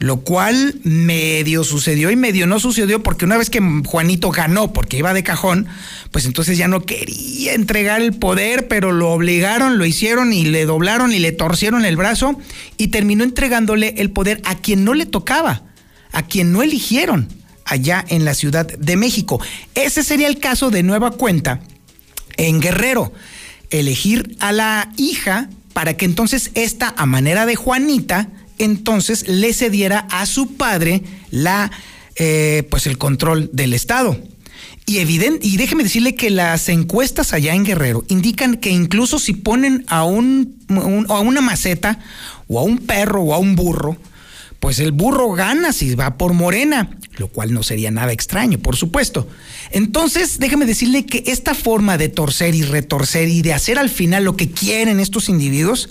Lo 0.00 0.20
cual 0.20 0.80
medio 0.82 1.62
sucedió 1.62 2.10
y 2.10 2.16
medio 2.16 2.46
no 2.46 2.58
sucedió 2.58 3.02
porque 3.02 3.26
una 3.26 3.36
vez 3.36 3.50
que 3.50 3.60
Juanito 3.84 4.30
ganó 4.30 4.72
porque 4.72 4.96
iba 4.96 5.12
de 5.12 5.22
cajón, 5.22 5.68
pues 6.10 6.24
entonces 6.24 6.56
ya 6.56 6.68
no 6.68 6.86
quería 6.86 7.52
entregar 7.52 8.00
el 8.00 8.14
poder, 8.14 8.66
pero 8.66 8.92
lo 8.92 9.10
obligaron, 9.10 9.76
lo 9.76 9.84
hicieron 9.84 10.32
y 10.32 10.46
le 10.46 10.64
doblaron 10.64 11.12
y 11.12 11.18
le 11.18 11.32
torcieron 11.32 11.84
el 11.84 11.98
brazo 11.98 12.40
y 12.78 12.88
terminó 12.88 13.24
entregándole 13.24 13.92
el 13.98 14.10
poder 14.10 14.40
a 14.46 14.54
quien 14.54 14.84
no 14.84 14.94
le 14.94 15.04
tocaba, 15.04 15.64
a 16.12 16.22
quien 16.22 16.50
no 16.50 16.62
eligieron 16.62 17.28
allá 17.66 18.02
en 18.08 18.24
la 18.24 18.32
Ciudad 18.32 18.66
de 18.66 18.96
México. 18.96 19.38
Ese 19.74 20.02
sería 20.02 20.28
el 20.28 20.38
caso 20.38 20.70
de 20.70 20.82
nueva 20.82 21.10
cuenta 21.10 21.60
en 22.38 22.58
Guerrero 22.58 23.12
elegir 23.68 24.34
a 24.40 24.50
la 24.52 24.90
hija 24.96 25.50
para 25.74 25.98
que 25.98 26.06
entonces 26.06 26.52
esta, 26.54 26.94
a 26.96 27.04
manera 27.04 27.44
de 27.44 27.56
Juanita, 27.56 28.30
entonces 28.60 29.28
le 29.28 29.52
cediera 29.52 30.06
a 30.10 30.26
su 30.26 30.54
padre 30.56 31.02
la, 31.30 31.70
eh, 32.16 32.66
pues 32.70 32.86
el 32.86 32.98
control 32.98 33.50
del 33.52 33.74
Estado. 33.74 34.16
Y, 34.86 34.98
evidente, 34.98 35.46
y 35.46 35.56
déjeme 35.56 35.84
decirle 35.84 36.14
que 36.14 36.30
las 36.30 36.68
encuestas 36.68 37.32
allá 37.32 37.54
en 37.54 37.64
Guerrero 37.64 38.04
indican 38.08 38.56
que 38.56 38.70
incluso 38.70 39.18
si 39.18 39.34
ponen 39.34 39.84
a, 39.88 40.04
un, 40.04 40.56
a 41.08 41.20
una 41.20 41.40
maceta 41.40 41.98
o 42.48 42.58
a 42.58 42.62
un 42.62 42.78
perro 42.78 43.22
o 43.22 43.34
a 43.34 43.38
un 43.38 43.54
burro, 43.54 43.96
pues 44.58 44.78
el 44.78 44.92
burro 44.92 45.32
gana 45.32 45.72
si 45.72 45.94
va 45.94 46.18
por 46.18 46.34
Morena, 46.34 46.90
lo 47.16 47.28
cual 47.28 47.52
no 47.52 47.62
sería 47.62 47.90
nada 47.90 48.12
extraño, 48.12 48.58
por 48.58 48.76
supuesto. 48.76 49.28
Entonces, 49.70 50.38
déjeme 50.38 50.66
decirle 50.66 51.06
que 51.06 51.24
esta 51.26 51.54
forma 51.54 51.96
de 51.96 52.08
torcer 52.08 52.54
y 52.54 52.62
retorcer 52.62 53.28
y 53.28 53.42
de 53.42 53.54
hacer 53.54 53.78
al 53.78 53.88
final 53.88 54.24
lo 54.24 54.36
que 54.36 54.50
quieren 54.50 55.00
estos 55.00 55.28
individuos 55.28 55.88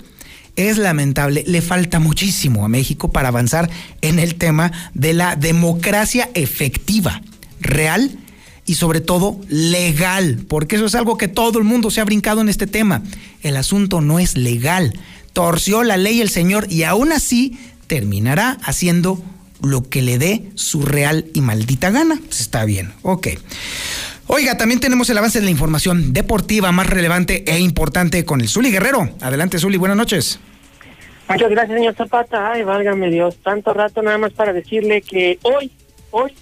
es 0.56 0.78
lamentable. 0.78 1.44
Le 1.46 1.62
falta 1.62 1.98
muchísimo 1.98 2.64
a 2.64 2.68
México 2.68 3.10
para 3.10 3.28
avanzar 3.28 3.70
en 4.00 4.18
el 4.18 4.34
tema 4.34 4.72
de 4.94 5.12
la 5.12 5.36
democracia 5.36 6.30
efectiva, 6.34 7.22
real 7.60 8.18
y 8.66 8.74
sobre 8.74 9.00
todo 9.00 9.40
legal, 9.48 10.44
porque 10.48 10.76
eso 10.76 10.86
es 10.86 10.94
algo 10.94 11.18
que 11.18 11.28
todo 11.28 11.58
el 11.58 11.64
mundo 11.64 11.90
se 11.90 12.00
ha 12.00 12.04
brincado 12.04 12.40
en 12.40 12.48
este 12.48 12.66
tema. 12.66 13.02
El 13.42 13.56
asunto 13.56 14.00
no 14.00 14.18
es 14.18 14.36
legal. 14.36 14.92
Torció 15.32 15.82
la 15.82 15.96
ley 15.96 16.20
el 16.20 16.30
señor 16.30 16.66
y 16.70 16.84
aún 16.84 17.12
así 17.12 17.58
terminará 17.86 18.58
haciendo 18.62 19.22
lo 19.62 19.88
que 19.88 20.02
le 20.02 20.18
dé 20.18 20.50
su 20.54 20.82
real 20.82 21.26
y 21.34 21.40
maldita 21.40 21.90
gana. 21.90 22.20
Pues 22.28 22.40
está 22.40 22.64
bien, 22.64 22.92
ok. 23.02 23.28
Oiga, 24.32 24.56
también 24.56 24.78
tenemos 24.78 25.10
el 25.10 25.18
avance 25.18 25.40
de 25.40 25.44
la 25.44 25.50
información 25.50 26.12
deportiva 26.12 26.70
más 26.70 26.88
relevante 26.88 27.42
e 27.48 27.58
importante 27.58 28.24
con 28.24 28.40
el 28.40 28.46
Zuli 28.46 28.70
Guerrero. 28.70 29.10
Adelante, 29.20 29.58
Zuli, 29.58 29.76
buenas 29.76 29.96
noches. 29.96 30.38
Muchas 31.28 31.50
gracias, 31.50 31.76
señor 31.76 31.96
Zapata. 31.96 32.52
Ay, 32.52 32.62
válgame 32.62 33.10
Dios, 33.10 33.38
tanto 33.42 33.74
rato 33.74 34.02
nada 34.02 34.18
más 34.18 34.32
para 34.32 34.52
decirle 34.52 35.02
que 35.02 35.40
hoy, 35.42 35.72
hoy 36.12 36.32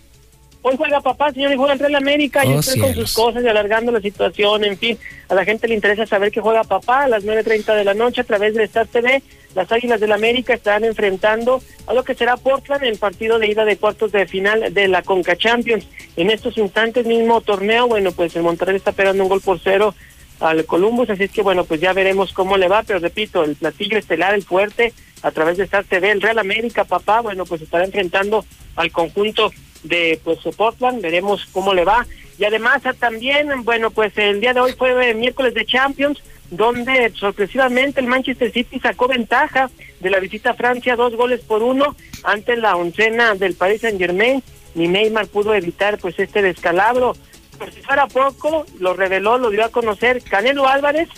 Hoy 0.68 0.76
juega 0.76 1.00
papá, 1.00 1.32
señor, 1.32 1.50
y 1.50 1.56
juega 1.56 1.72
el 1.72 1.78
Real 1.78 1.94
América, 1.94 2.44
y 2.44 2.52
estoy 2.52 2.78
con 2.78 2.92
sus 2.92 3.14
cosas 3.14 3.42
y 3.42 3.48
alargando 3.48 3.90
la 3.90 4.02
situación, 4.02 4.64
en 4.64 4.76
fin. 4.76 4.98
A 5.30 5.34
la 5.34 5.46
gente 5.46 5.66
le 5.66 5.74
interesa 5.74 6.04
saber 6.04 6.30
que 6.30 6.42
juega 6.42 6.62
papá 6.62 7.04
a 7.04 7.08
las 7.08 7.24
9.30 7.24 7.74
de 7.74 7.84
la 7.84 7.94
noche 7.94 8.20
a 8.20 8.24
través 8.24 8.54
de 8.54 8.64
Star 8.64 8.86
TV. 8.86 9.22
Las 9.54 9.72
Águilas 9.72 9.98
del 9.98 10.12
América 10.12 10.52
estarán 10.52 10.84
enfrentando 10.84 11.62
a 11.86 11.94
lo 11.94 12.04
que 12.04 12.14
será 12.14 12.36
Portland 12.36 12.82
en 12.82 12.90
el 12.90 12.98
partido 12.98 13.38
de 13.38 13.48
ida 13.48 13.64
de 13.64 13.78
cuartos 13.78 14.12
de 14.12 14.26
final 14.26 14.74
de 14.74 14.88
la 14.88 15.00
Conca 15.00 15.36
Champions. 15.36 15.86
En 16.16 16.28
estos 16.28 16.58
instantes 16.58 17.06
mismo 17.06 17.40
torneo, 17.40 17.88
bueno, 17.88 18.12
pues 18.12 18.36
el 18.36 18.42
Monterrey 18.42 18.76
está 18.76 18.92
pegando 18.92 19.22
un 19.22 19.30
gol 19.30 19.40
por 19.40 19.58
cero 19.60 19.94
al 20.38 20.66
Columbus, 20.66 21.08
así 21.08 21.24
es 21.24 21.30
que 21.30 21.40
bueno, 21.40 21.64
pues 21.64 21.80
ya 21.80 21.94
veremos 21.94 22.34
cómo 22.34 22.58
le 22.58 22.68
va, 22.68 22.82
pero 22.82 22.98
repito, 22.98 23.42
el 23.42 23.56
platillo 23.56 23.96
estelar, 23.96 24.34
el 24.34 24.44
fuerte, 24.44 24.92
a 25.22 25.30
través 25.30 25.56
de 25.56 25.64
Star 25.64 25.84
TV, 25.84 26.10
el 26.10 26.20
Real 26.20 26.38
América, 26.38 26.84
papá, 26.84 27.22
bueno, 27.22 27.46
pues 27.46 27.62
estará 27.62 27.86
enfrentando 27.86 28.44
al 28.76 28.92
conjunto 28.92 29.50
de 29.82 30.20
pues 30.22 30.38
Portland, 30.56 31.02
veremos 31.02 31.46
cómo 31.52 31.74
le 31.74 31.84
va. 31.84 32.06
Y 32.38 32.44
además 32.44 32.82
ah, 32.84 32.92
también, 32.92 33.48
bueno, 33.64 33.90
pues 33.90 34.16
el 34.16 34.40
día 34.40 34.54
de 34.54 34.60
hoy 34.60 34.72
fue 34.72 35.14
miércoles 35.14 35.54
de 35.54 35.66
Champions, 35.66 36.22
donde 36.50 37.12
sorpresivamente 37.14 38.00
el 38.00 38.06
Manchester 38.06 38.52
City 38.52 38.78
sacó 38.80 39.08
ventaja 39.08 39.70
de 40.00 40.10
la 40.10 40.20
visita 40.20 40.50
a 40.50 40.54
Francia, 40.54 40.96
dos 40.96 41.16
goles 41.16 41.40
por 41.40 41.62
uno 41.62 41.96
ante 42.22 42.56
la 42.56 42.76
oncena 42.76 43.34
del 43.34 43.54
Paris 43.54 43.82
Saint 43.82 43.98
Germain. 43.98 44.42
Ni 44.74 44.86
Neymar 44.86 45.26
pudo 45.26 45.54
evitar 45.54 45.98
pues 45.98 46.18
este 46.18 46.42
descalabro. 46.42 47.16
Por 47.58 47.72
si 47.72 47.80
fuera 47.80 48.06
poco, 48.06 48.64
lo 48.78 48.94
reveló, 48.94 49.38
lo 49.38 49.50
dio 49.50 49.64
a 49.64 49.70
conocer 49.70 50.22
Canelo 50.22 50.68
Álvarez, 50.68 51.08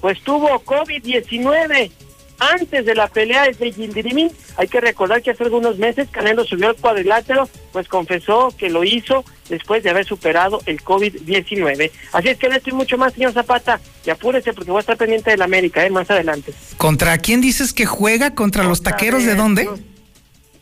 pues 0.00 0.20
tuvo 0.22 0.48
COVID-19 0.64 1.90
antes 2.38 2.84
de 2.84 2.94
la 2.94 3.08
pelea 3.08 3.44
de 3.44 3.72
Gildirimín. 3.72 4.30
Hay 4.56 4.68
que 4.68 4.80
recordar 4.80 5.22
que 5.22 5.30
hace 5.30 5.44
algunos 5.44 5.78
meses 5.78 6.08
Canelo 6.10 6.44
subió 6.44 6.68
al 6.68 6.76
cuadrilátero, 6.76 7.48
pues 7.72 7.88
confesó 7.88 8.54
que 8.56 8.70
lo 8.70 8.84
hizo 8.84 9.24
después 9.48 9.82
de 9.82 9.90
haber 9.90 10.04
superado 10.04 10.60
el 10.66 10.82
COVID-19. 10.82 11.90
Así 12.12 12.28
es 12.28 12.38
que 12.38 12.48
no 12.48 12.56
estoy 12.56 12.72
mucho 12.72 12.96
más, 12.96 13.14
señor 13.14 13.32
Zapata, 13.32 13.80
y 14.04 14.10
apúrese 14.10 14.52
porque 14.52 14.70
voy 14.70 14.78
a 14.78 14.80
estar 14.80 14.96
pendiente 14.96 15.30
del 15.30 15.42
América, 15.42 15.84
¿eh? 15.84 15.90
más 15.90 16.10
adelante. 16.10 16.52
¿Contra 16.76 17.18
quién 17.18 17.40
dices 17.40 17.72
que 17.72 17.86
juega? 17.86 18.34
¿Contra 18.34 18.64
los 18.64 18.82
taqueros 18.82 19.24
de 19.24 19.34
dónde? 19.34 19.68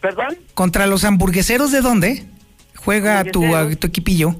¿Perdón? 0.00 0.36
¿Contra 0.54 0.86
los 0.86 1.04
hamburgueseros 1.04 1.70
de 1.70 1.80
dónde? 1.80 2.26
Juega 2.76 3.22
tu, 3.24 3.44
tu 3.78 3.86
equipillo. 3.86 4.34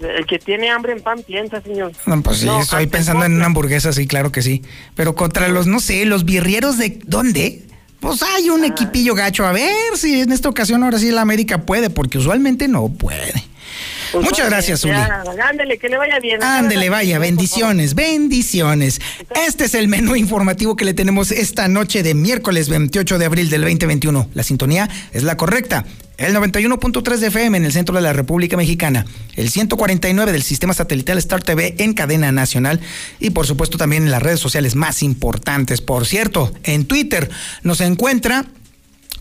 El 0.00 0.26
que 0.26 0.38
tiene 0.38 0.70
hambre 0.70 0.92
en 0.92 1.02
pan 1.02 1.22
piensa, 1.22 1.60
señor. 1.60 1.92
No, 2.06 2.22
pues 2.22 2.38
sí, 2.38 2.48
estoy 2.60 2.86
pensando 2.86 3.24
en 3.24 3.34
una 3.34 3.46
hamburguesa, 3.46 3.92
sí, 3.92 4.06
claro 4.06 4.30
que 4.30 4.42
sí. 4.42 4.62
Pero 4.94 5.14
contra 5.14 5.48
los, 5.48 5.66
no 5.66 5.80
sé, 5.80 6.04
los 6.04 6.24
birrieros 6.24 6.78
de 6.78 6.98
¿dónde? 7.04 7.62
Pues 8.00 8.22
hay 8.22 8.48
un 8.50 8.62
ah. 8.62 8.68
equipillo 8.68 9.14
gacho. 9.14 9.44
A 9.44 9.52
ver 9.52 9.96
si 9.96 10.20
en 10.20 10.32
esta 10.32 10.48
ocasión 10.48 10.82
ahora 10.84 10.98
sí 10.98 11.10
la 11.10 11.22
América 11.22 11.62
puede, 11.62 11.90
porque 11.90 12.18
usualmente 12.18 12.68
no 12.68 12.88
puede. 12.88 13.32
Pues 14.12 14.24
Muchas 14.24 14.48
gracias, 14.48 14.80
Zuli. 14.80 14.94
Ándele, 14.94 15.78
que 15.78 15.88
le 15.88 15.98
vaya 15.98 16.18
bien. 16.18 16.42
Ándele, 16.42 16.88
vaya, 16.88 17.18
bendiciones, 17.18 17.94
bendiciones. 17.94 19.00
Este 19.46 19.64
es 19.64 19.74
el 19.74 19.88
menú 19.88 20.16
informativo 20.16 20.76
que 20.76 20.84
le 20.84 20.94
tenemos 20.94 21.30
esta 21.30 21.68
noche 21.68 22.02
de 22.02 22.14
miércoles 22.14 22.68
28 22.68 23.18
de 23.18 23.24
abril 23.26 23.50
del 23.50 23.62
2021. 23.62 24.30
La 24.32 24.42
sintonía 24.42 24.88
es 25.12 25.24
la 25.24 25.36
correcta. 25.36 25.84
El 26.18 26.34
91.3 26.34 27.18
de 27.18 27.28
FM 27.28 27.58
en 27.58 27.64
el 27.64 27.72
centro 27.72 27.94
de 27.94 28.02
la 28.02 28.12
República 28.12 28.56
Mexicana, 28.56 29.06
el 29.36 29.50
149 29.50 30.32
del 30.32 30.42
sistema 30.42 30.74
satelital 30.74 31.16
Star 31.18 31.44
TV 31.44 31.76
en 31.78 31.94
cadena 31.94 32.32
nacional 32.32 32.80
y 33.20 33.30
por 33.30 33.46
supuesto 33.46 33.78
también 33.78 34.02
en 34.02 34.10
las 34.10 34.20
redes 34.20 34.40
sociales 34.40 34.74
más 34.74 35.04
importantes. 35.04 35.80
Por 35.80 36.06
cierto, 36.06 36.52
en 36.64 36.86
Twitter 36.86 37.30
nos 37.62 37.80
encuentra 37.80 38.46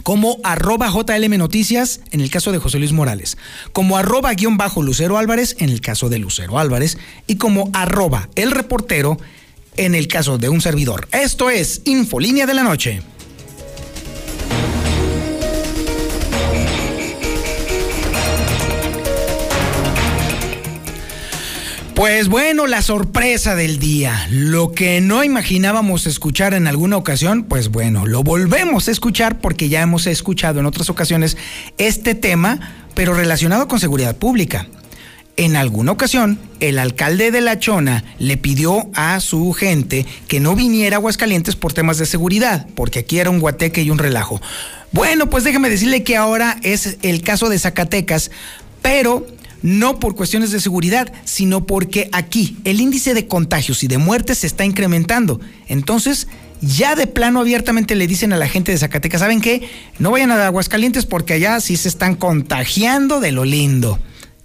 como 0.01 0.39
arroba 0.43 0.89
JLM 0.89 1.37
Noticias 1.37 2.01
en 2.09 2.21
el 2.21 2.31
caso 2.31 2.51
de 2.51 2.57
José 2.57 2.79
Luis 2.79 2.93
Morales, 2.93 3.37
como 3.73 3.95
arroba 3.95 4.33
guion 4.33 4.57
bajo 4.57 4.81
Lucero 4.81 5.19
Álvarez 5.19 5.55
en 5.59 5.69
el 5.69 5.81
caso 5.81 6.09
de 6.09 6.17
Lucero 6.17 6.57
Álvarez 6.57 6.97
y 7.27 7.35
como 7.35 7.69
arroba 7.73 8.27
el 8.33 8.49
reportero 8.49 9.19
en 9.75 9.93
el 9.93 10.07
caso 10.07 10.39
de 10.39 10.49
un 10.49 10.61
servidor. 10.61 11.07
Esto 11.11 11.51
es 11.51 11.83
Infolínea 11.85 12.47
de 12.47 12.55
la 12.55 12.63
Noche. 12.63 13.03
Pues 21.97 22.27
bueno, 22.27 22.67
la 22.67 22.83
sorpresa 22.83 23.55
del 23.55 23.79
día, 23.79 24.27
lo 24.29 24.71
que 24.71 25.01
no 25.01 25.23
imaginábamos 25.23 26.05
escuchar 26.05 26.53
en 26.53 26.67
alguna 26.67 26.95
ocasión, 26.95 27.45
pues 27.45 27.69
bueno, 27.69 28.05
lo 28.05 28.21
volvemos 28.21 28.87
a 28.87 28.91
escuchar 28.91 29.41
porque 29.41 29.67
ya 29.67 29.81
hemos 29.81 30.05
escuchado 30.05 30.59
en 30.59 30.67
otras 30.67 30.91
ocasiones 30.91 31.37
este 31.79 32.13
tema, 32.13 32.59
pero 32.93 33.15
relacionado 33.15 33.67
con 33.67 33.79
seguridad 33.79 34.15
pública. 34.15 34.67
En 35.37 35.55
alguna 35.55 35.91
ocasión, 35.91 36.37
el 36.59 36.77
alcalde 36.77 37.31
de 37.31 37.41
La 37.41 37.57
Chona 37.57 38.03
le 38.19 38.37
pidió 38.37 38.91
a 38.93 39.19
su 39.19 39.51
gente 39.53 40.05
que 40.27 40.39
no 40.39 40.55
viniera 40.55 40.97
a 40.97 40.99
Aguascalientes 40.99 41.55
por 41.55 41.73
temas 41.73 41.97
de 41.97 42.05
seguridad, 42.05 42.67
porque 42.75 42.99
aquí 42.99 43.17
era 43.17 43.31
un 43.31 43.39
guateque 43.39 43.81
y 43.81 43.89
un 43.89 43.97
relajo. 43.97 44.39
Bueno, 44.91 45.31
pues 45.31 45.43
déjeme 45.43 45.67
decirle 45.67 46.03
que 46.03 46.15
ahora 46.15 46.57
es 46.61 46.99
el 47.01 47.23
caso 47.23 47.49
de 47.49 47.57
Zacatecas, 47.57 48.29
pero 48.83 49.25
no 49.67 49.99
por 49.99 50.15
cuestiones 50.15 50.51
de 50.51 50.61
seguridad, 50.61 51.11
sino 51.25 51.65
porque 51.65 52.09
aquí 52.13 52.55
el 52.63 52.79
índice 52.79 53.13
de 53.13 53.27
contagios 53.27 53.83
y 53.83 53.87
de 53.89 53.97
muertes 53.97 54.37
se 54.37 54.47
está 54.47 54.63
incrementando. 54.63 55.41
Entonces, 55.67 56.29
ya 56.61 56.95
de 56.95 57.05
plano 57.05 57.41
abiertamente 57.41 57.95
le 57.95 58.07
dicen 58.07 58.31
a 58.31 58.37
la 58.37 58.47
gente 58.47 58.71
de 58.71 58.77
Zacatecas, 58.77 59.19
¿saben 59.19 59.41
qué? 59.41 59.67
No 59.99 60.11
vayan 60.11 60.31
a 60.31 60.47
Aguascalientes 60.47 61.05
porque 61.05 61.33
allá 61.33 61.59
sí 61.59 61.75
se 61.75 61.89
están 61.89 62.15
contagiando 62.15 63.19
de 63.19 63.33
lo 63.33 63.43
lindo. 63.43 63.99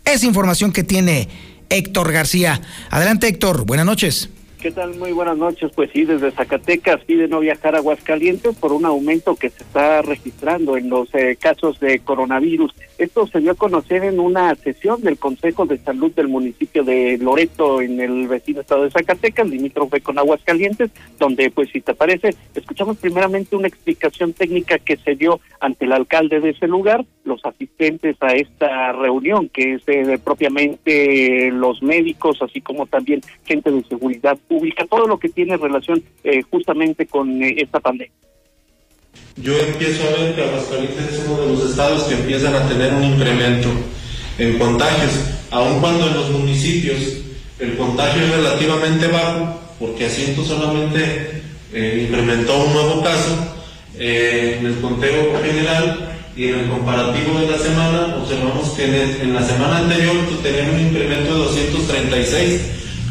Es 0.05 0.25
información 0.25 0.73
que 0.73 0.83
tiene 0.83 1.29
Héctor 1.69 2.11
García. 2.11 2.61
Adelante 2.91 3.29
Héctor, 3.29 3.65
buenas 3.65 3.87
noches. 3.87 4.29
¿Qué 4.63 4.71
tal? 4.71 4.95
Muy 4.95 5.11
buenas 5.11 5.37
noches. 5.37 5.73
Pues 5.75 5.91
sí, 5.93 6.05
desde 6.05 6.31
Zacatecas 6.31 7.03
pide 7.05 7.27
no 7.27 7.41
viajar 7.41 7.75
a 7.75 7.79
Aguascalientes 7.79 8.55
por 8.55 8.73
un 8.73 8.85
aumento 8.85 9.35
que 9.35 9.51
se 9.51 9.65
está 9.65 10.03
registrando 10.03 10.77
en 10.77 10.89
los 10.89 11.13
eh, 11.15 11.37
casos 11.39 11.81
de 11.81 11.99
coronavirus. 11.99 12.73
Esto 13.03 13.27
se 13.27 13.41
dio 13.41 13.51
a 13.51 13.57
conocer 13.57 14.05
en 14.05 14.21
una 14.21 14.55
sesión 14.55 15.01
del 15.01 15.19
Consejo 15.19 15.67
de 15.67 15.77
Salud 15.79 16.13
del 16.13 16.29
municipio 16.29 16.85
de 16.85 17.19
Loreto, 17.19 17.81
en 17.81 18.01
el 18.01 18.29
vecino 18.29 18.61
estado 18.61 18.85
de 18.85 18.93
Zacatecas, 18.93 19.49
limítrofe 19.49 20.01
con 20.01 20.21
Aguascalientes, 20.21 20.93
donde, 21.19 21.51
pues, 21.51 21.69
si 21.71 21.81
te 21.81 21.95
parece, 21.95 22.37
escuchamos 22.55 22.99
primeramente 22.99 23.57
una 23.57 23.67
explicación 23.67 24.33
técnica 24.35 24.79
que 24.79 24.97
se 24.99 25.17
dio 25.17 25.41
ante 25.59 25.85
el 25.85 25.91
alcalde 25.91 26.39
de 26.39 26.51
ese 26.51 26.69
lugar, 26.69 27.05
los 27.25 27.45
asistentes 27.45 28.17
a 28.21 28.35
esta 28.35 28.93
reunión, 28.93 29.49
que 29.49 29.75
es 29.75 29.83
eh, 29.89 30.21
propiamente 30.23 31.51
los 31.51 31.83
médicos, 31.83 32.41
así 32.41 32.61
como 32.61 32.87
también 32.87 33.21
gente 33.45 33.73
de 33.73 33.83
seguridad 33.83 34.39
pública, 34.47 34.87
todo 34.87 35.09
lo 35.09 35.19
que 35.19 35.29
tiene 35.29 35.57
relación 35.57 36.05
eh, 36.23 36.43
justamente 36.43 37.07
con 37.07 37.43
eh, 37.43 37.57
esta 37.59 37.81
pandemia. 37.81 38.15
Yo 39.37 39.59
empiezo 39.59 40.03
a 40.05 40.21
ver 40.21 40.35
que 40.35 40.43
Aguascalientes 40.43 41.15
es 41.15 41.23
uno 41.27 41.41
de 41.41 41.49
los 41.55 41.71
estados 41.71 42.03
que 42.03 42.15
empiezan 42.15 42.55
a 42.55 42.69
tener 42.69 42.93
un 42.93 43.03
incremento 43.03 43.71
en 44.39 44.59
contagios, 44.59 45.13
aun 45.51 45.81
cuando 45.81 46.07
en 46.07 46.15
los 46.15 46.31
municipios 46.31 46.99
el 47.59 47.77
contagio 47.79 48.25
es 48.25 48.31
relativamente 48.31 49.07
bajo, 49.07 49.59
porque 49.79 50.07
asiento 50.07 50.45
solamente 50.45 51.43
eh, 51.73 52.07
incrementó 52.07 52.63
un 52.63 52.75
nuevo 52.75 53.03
caso, 53.03 53.53
en 53.99 54.67
el 54.67 54.81
conteo 54.81 55.33
general 55.43 56.13
y 56.37 56.49
en 56.49 56.61
el 56.61 56.69
comparativo 56.69 57.39
de 57.41 57.51
la 57.51 57.59
semana 57.59 58.17
observamos 58.17 58.71
que 58.71 58.85
en, 58.85 59.35
la 59.35 59.47
semana 59.47 59.79
anterior 59.79 60.17
teníamos 60.43 60.75
un 60.75 60.81
incremento 60.89 61.33
de 61.33 61.39
236 61.39 62.61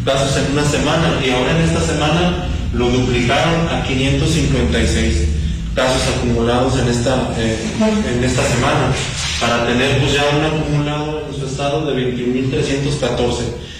casos 0.03 0.37
en 0.37 0.53
una 0.53 0.65
semana 0.65 1.19
y 1.25 1.29
ahora 1.29 1.51
en 1.51 1.63
esta 1.65 1.81
semana 1.81 2.47
lo 2.73 2.89
duplicaron 2.89 3.69
a 3.69 3.83
556 3.87 5.40
casos 5.75 6.17
acumulados 6.17 6.79
en 6.79 6.87
esta, 6.87 7.33
eh, 7.37 7.57
en 8.15 8.23
esta 8.23 8.43
semana 8.43 8.93
para 9.39 9.65
tener 9.67 9.99
pues 9.99 10.13
ya 10.13 10.23
un 10.37 10.45
acumulado 10.45 11.27
en 11.27 11.33
su 11.33 11.45
estado 11.45 11.91
de 11.91 12.13
21.314. 12.13 13.71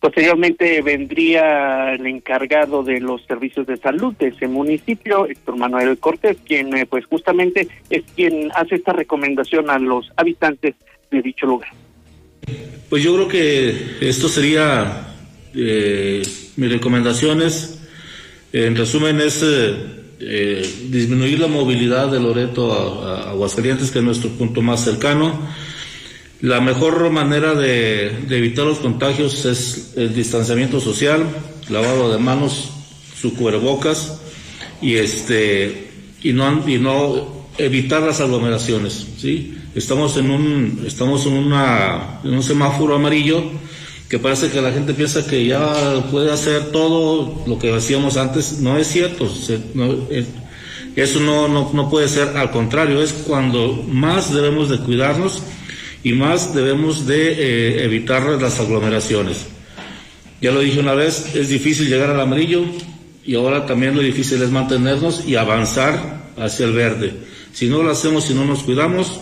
Posteriormente 0.00 0.80
vendría 0.80 1.92
el 1.92 2.06
encargado 2.06 2.82
de 2.82 3.00
los 3.00 3.22
servicios 3.26 3.66
de 3.66 3.76
salud 3.76 4.14
de 4.18 4.28
ese 4.28 4.48
municipio, 4.48 5.26
Héctor 5.26 5.56
Manuel 5.56 5.98
Cortés, 5.98 6.38
quien 6.46 6.74
eh, 6.74 6.86
pues 6.86 7.04
justamente 7.04 7.68
es 7.90 8.02
quien 8.16 8.50
hace 8.54 8.76
esta 8.76 8.94
recomendación 8.94 9.68
a 9.68 9.78
los 9.78 10.10
habitantes 10.16 10.74
de 11.10 11.20
dicho 11.20 11.44
lugar. 11.44 11.68
Pues 12.88 13.04
yo 13.04 13.14
creo 13.14 13.28
que 13.28 14.08
esto 14.08 14.28
sería 14.28 15.06
eh, 15.54 16.22
mis 16.56 16.72
recomendaciones. 16.72 17.76
En 18.52 18.74
resumen, 18.76 19.20
es 19.20 19.42
eh, 19.42 19.99
eh, 20.20 20.62
disminuir 20.90 21.40
la 21.40 21.46
movilidad 21.46 22.08
de 22.08 22.20
Loreto 22.20 22.72
a, 22.72 23.30
Aguascalientes, 23.30 23.90
que 23.90 24.00
es 24.00 24.04
nuestro 24.04 24.30
punto 24.30 24.60
más 24.60 24.84
cercano. 24.84 25.40
La 26.42 26.60
mejor 26.60 27.10
manera 27.10 27.54
de, 27.54 28.08
evitar 28.28 28.66
los 28.66 28.78
contagios 28.78 29.44
es 29.46 29.94
el 29.96 30.14
distanciamiento 30.14 30.78
social, 30.80 31.24
lavado 31.70 32.12
de 32.12 32.18
manos, 32.18 32.70
su 33.18 33.34
cubrebocas 33.34 34.20
y 34.80 34.94
este 34.96 35.90
y 36.22 36.32
no 36.32 36.68
y 36.68 36.78
no 36.78 37.46
evitar 37.58 38.02
las 38.02 38.20
aglomeraciones, 38.20 39.06
¿sí? 39.18 39.56
Estamos 39.74 40.16
en 40.16 40.30
un 40.30 40.84
estamos 40.86 41.26
en 41.26 41.34
una 41.34 42.20
en 42.24 42.34
un 42.34 42.42
semáforo 42.42 42.94
amarillo 42.94 43.42
que 44.10 44.18
parece 44.18 44.50
que 44.50 44.60
la 44.60 44.72
gente 44.72 44.92
piensa 44.92 45.24
que 45.24 45.46
ya 45.46 46.04
puede 46.10 46.32
hacer 46.32 46.72
todo 46.72 47.44
lo 47.46 47.58
que 47.60 47.72
hacíamos 47.72 48.16
antes. 48.16 48.58
No 48.58 48.76
es 48.76 48.88
cierto. 48.88 49.30
eso 50.96 51.20
no, 51.20 51.46
no, 51.46 51.88
puede 51.88 52.08
ser. 52.08 52.36
Al 52.36 52.50
contrario, 52.50 53.00
es 53.00 53.12
cuando 53.12 53.84
más 53.88 54.34
debemos 54.34 54.68
de 54.68 54.78
cuidarnos 54.78 55.40
y 56.02 56.12
más 56.12 56.52
debemos 56.52 57.06
de 57.06 57.34
eh, 57.34 57.84
evitar 57.84 58.24
las 58.42 58.58
aglomeraciones. 58.58 59.46
Ya 60.42 60.50
lo 60.50 60.58
dije 60.58 60.80
una 60.80 60.94
vez, 60.94 61.36
es 61.36 61.48
difícil 61.48 61.88
llegar 61.88 62.10
al 62.10 62.20
amarillo 62.20 62.64
y 63.24 63.36
ahora 63.36 63.64
también 63.64 63.94
lo 63.94 64.02
difícil 64.02 64.42
es 64.42 64.50
mantenernos 64.50 65.22
y 65.24 65.36
avanzar 65.36 66.32
hacia 66.36 66.66
el 66.66 66.72
verde. 66.72 67.14
Si 67.52 67.68
no 67.68 67.80
lo 67.84 67.92
hacemos, 67.92 68.24
si 68.24 68.34
no 68.34 68.44
nos 68.44 68.64
cuidamos, 68.64 69.20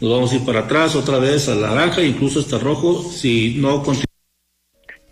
nos 0.00 0.10
vamos 0.10 0.32
a 0.32 0.36
ir 0.36 0.44
para 0.46 0.60
atrás 0.60 0.96
otra 0.96 1.18
vez 1.18 1.46
al 1.50 1.60
naranja, 1.60 2.02
incluso 2.02 2.40
hasta 2.40 2.56
rojo, 2.58 3.04
si 3.12 3.56
no 3.58 3.82
continuamos 3.82 4.09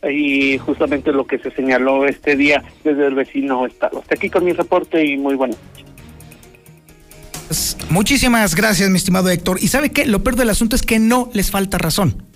y 0.02 0.58
justamente 0.58 1.12
lo 1.12 1.26
que 1.26 1.38
se 1.38 1.50
señaló 1.50 2.06
este 2.06 2.37
día 2.37 2.62
desde 2.84 3.06
el 3.06 3.14
vecino 3.14 3.66
estado. 3.66 4.00
Hasta 4.00 4.14
aquí 4.14 4.30
con 4.30 4.44
mi 4.44 4.52
reporte 4.52 5.04
y 5.04 5.16
muy 5.16 5.34
buenas 5.34 5.58
Muchísimas 7.90 8.54
gracias, 8.54 8.90
mi 8.90 8.96
estimado 8.96 9.30
Héctor. 9.30 9.58
Y 9.61 9.68
sabe 9.68 9.90
qué, 9.90 10.06
lo 10.06 10.22
peor 10.22 10.37
del 10.37 10.50
asunto 10.50 10.76
es 10.76 10.82
que 10.82 10.98
no 10.98 11.30
les 11.32 11.50
falta 11.50 11.78
razón. 11.78 12.27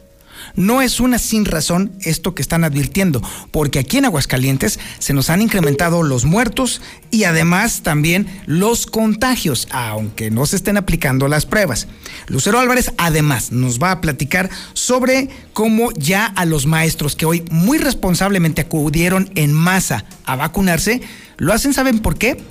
No 0.55 0.83
es 0.83 1.01
una 1.01 1.19
sin 1.19 1.45
razón 1.45 1.93
esto 2.01 2.35
que 2.35 2.43
están 2.43 2.65
advirtiendo, 2.65 3.23
porque 3.51 3.79
aquí 3.79 3.99
en 3.99 4.05
Aguascalientes 4.07 4.79
se 4.99 5.13
nos 5.13 5.31
han 5.31 5.43
incrementado 5.43 6.03
los 6.03 6.25
muertos 6.25 6.81
y 7.11 7.25
además 7.25 7.83
también 7.83 8.27
los 8.47 8.87
contagios, 8.87 9.69
aunque 9.71 10.31
no 10.31 10.47
se 10.47 10.57
estén 10.57 10.77
aplicando 10.77 11.29
las 11.29 11.47
pruebas. 11.47 11.89
Lucero 12.27 12.59
Álvarez 12.59 12.93
además 12.99 13.53
nos 13.53 13.79
va 13.79 13.93
a 13.93 14.01
platicar 14.01 14.51
sobre 14.73 15.29
cómo 15.53 15.91
ya 15.93 16.27
a 16.27 16.45
los 16.45 16.67
maestros 16.67 17.17
que 17.17 17.27
hoy 17.27 17.45
muy 17.51 17.79
responsablemente 17.79 18.63
acudieron 18.63 19.31
en 19.35 19.53
masa 19.53 20.05
a 20.25 20.37
vacunarse, 20.37 21.01
lo 21.37 21.53
hacen, 21.53 21.75
¿saben 21.75 22.01
por 22.01 22.17
qué? 22.17 22.43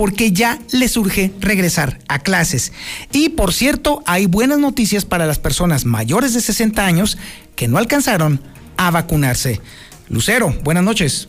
Porque 0.00 0.32
ya 0.32 0.58
les 0.72 0.96
urge 0.96 1.30
regresar 1.40 1.98
a 2.08 2.20
clases. 2.20 2.72
Y 3.12 3.28
por 3.28 3.52
cierto, 3.52 4.02
hay 4.06 4.24
buenas 4.24 4.58
noticias 4.58 5.04
para 5.04 5.26
las 5.26 5.38
personas 5.38 5.84
mayores 5.84 6.32
de 6.32 6.40
60 6.40 6.86
años 6.86 7.18
que 7.54 7.68
no 7.68 7.76
alcanzaron 7.76 8.40
a 8.78 8.90
vacunarse. 8.90 9.60
Lucero, 10.08 10.54
buenas 10.62 10.84
noches. 10.84 11.28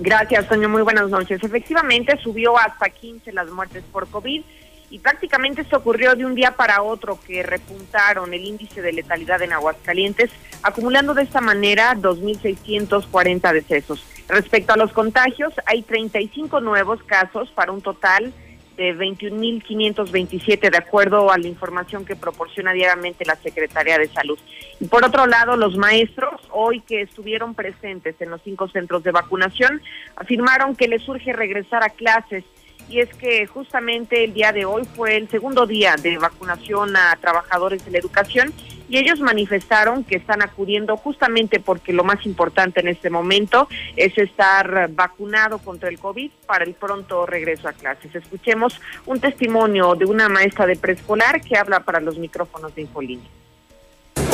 Gracias, 0.00 0.46
Toño. 0.50 0.68
Muy 0.68 0.82
buenas 0.82 1.08
noches. 1.08 1.42
Efectivamente, 1.42 2.18
subió 2.22 2.58
hasta 2.58 2.90
15 2.90 3.32
las 3.32 3.48
muertes 3.48 3.82
por 3.90 4.06
COVID 4.06 4.42
y 4.90 4.98
prácticamente 4.98 5.62
esto 5.62 5.78
ocurrió 5.78 6.14
de 6.14 6.26
un 6.26 6.34
día 6.34 6.56
para 6.56 6.82
otro 6.82 7.18
que 7.26 7.42
repuntaron 7.42 8.34
el 8.34 8.44
índice 8.44 8.82
de 8.82 8.92
letalidad 8.92 9.40
en 9.40 9.54
Aguascalientes, 9.54 10.28
acumulando 10.62 11.14
de 11.14 11.22
esta 11.22 11.40
manera 11.40 11.94
2.640 11.94 13.50
decesos. 13.54 14.04
Respecto 14.28 14.74
a 14.74 14.76
los 14.76 14.92
contagios, 14.92 15.54
hay 15.64 15.82
35 15.82 16.60
nuevos 16.60 17.02
casos 17.04 17.50
para 17.50 17.72
un 17.72 17.80
total 17.80 18.32
de 18.76 18.94
21.527 18.94 20.70
de 20.70 20.76
acuerdo 20.76 21.32
a 21.32 21.38
la 21.38 21.48
información 21.48 22.04
que 22.04 22.14
proporciona 22.14 22.72
diariamente 22.72 23.24
la 23.24 23.36
Secretaría 23.36 23.98
de 23.98 24.06
Salud. 24.06 24.38
Y 24.80 24.86
por 24.86 25.04
otro 25.04 25.26
lado, 25.26 25.56
los 25.56 25.76
maestros, 25.76 26.40
hoy 26.50 26.80
que 26.80 27.00
estuvieron 27.02 27.54
presentes 27.54 28.14
en 28.20 28.30
los 28.30 28.40
cinco 28.42 28.68
centros 28.68 29.02
de 29.02 29.10
vacunación, 29.10 29.82
afirmaron 30.14 30.76
que 30.76 30.88
les 30.88 31.08
urge 31.08 31.32
regresar 31.32 31.82
a 31.82 31.90
clases 31.90 32.44
y 32.88 33.00
es 33.00 33.12
que 33.14 33.46
justamente 33.46 34.24
el 34.24 34.32
día 34.32 34.52
de 34.52 34.64
hoy 34.64 34.84
fue 34.94 35.16
el 35.16 35.28
segundo 35.28 35.66
día 35.66 35.96
de 35.96 36.16
vacunación 36.18 36.96
a 36.96 37.16
trabajadores 37.20 37.84
de 37.84 37.90
la 37.90 37.98
educación 37.98 38.52
y 38.88 38.98
ellos 38.98 39.20
manifestaron 39.20 40.04
que 40.04 40.16
están 40.16 40.42
acudiendo 40.42 40.96
justamente 40.96 41.60
porque 41.60 41.92
lo 41.92 42.04
más 42.04 42.24
importante 42.26 42.80
en 42.80 42.88
este 42.88 43.10
momento 43.10 43.68
es 43.96 44.16
estar 44.18 44.88
vacunado 44.92 45.58
contra 45.58 45.88
el 45.88 45.98
COVID 45.98 46.30
para 46.46 46.64
el 46.64 46.74
pronto 46.74 47.26
regreso 47.26 47.68
a 47.68 47.72
clases. 47.72 48.14
Escuchemos 48.14 48.80
un 49.06 49.20
testimonio 49.20 49.94
de 49.94 50.06
una 50.06 50.28
maestra 50.28 50.66
de 50.66 50.76
preescolar 50.76 51.40
que 51.40 51.56
habla 51.56 51.80
para 51.80 52.00
los 52.00 52.18
micrófonos 52.18 52.74
de 52.74 52.82
Infolínea 52.82 53.28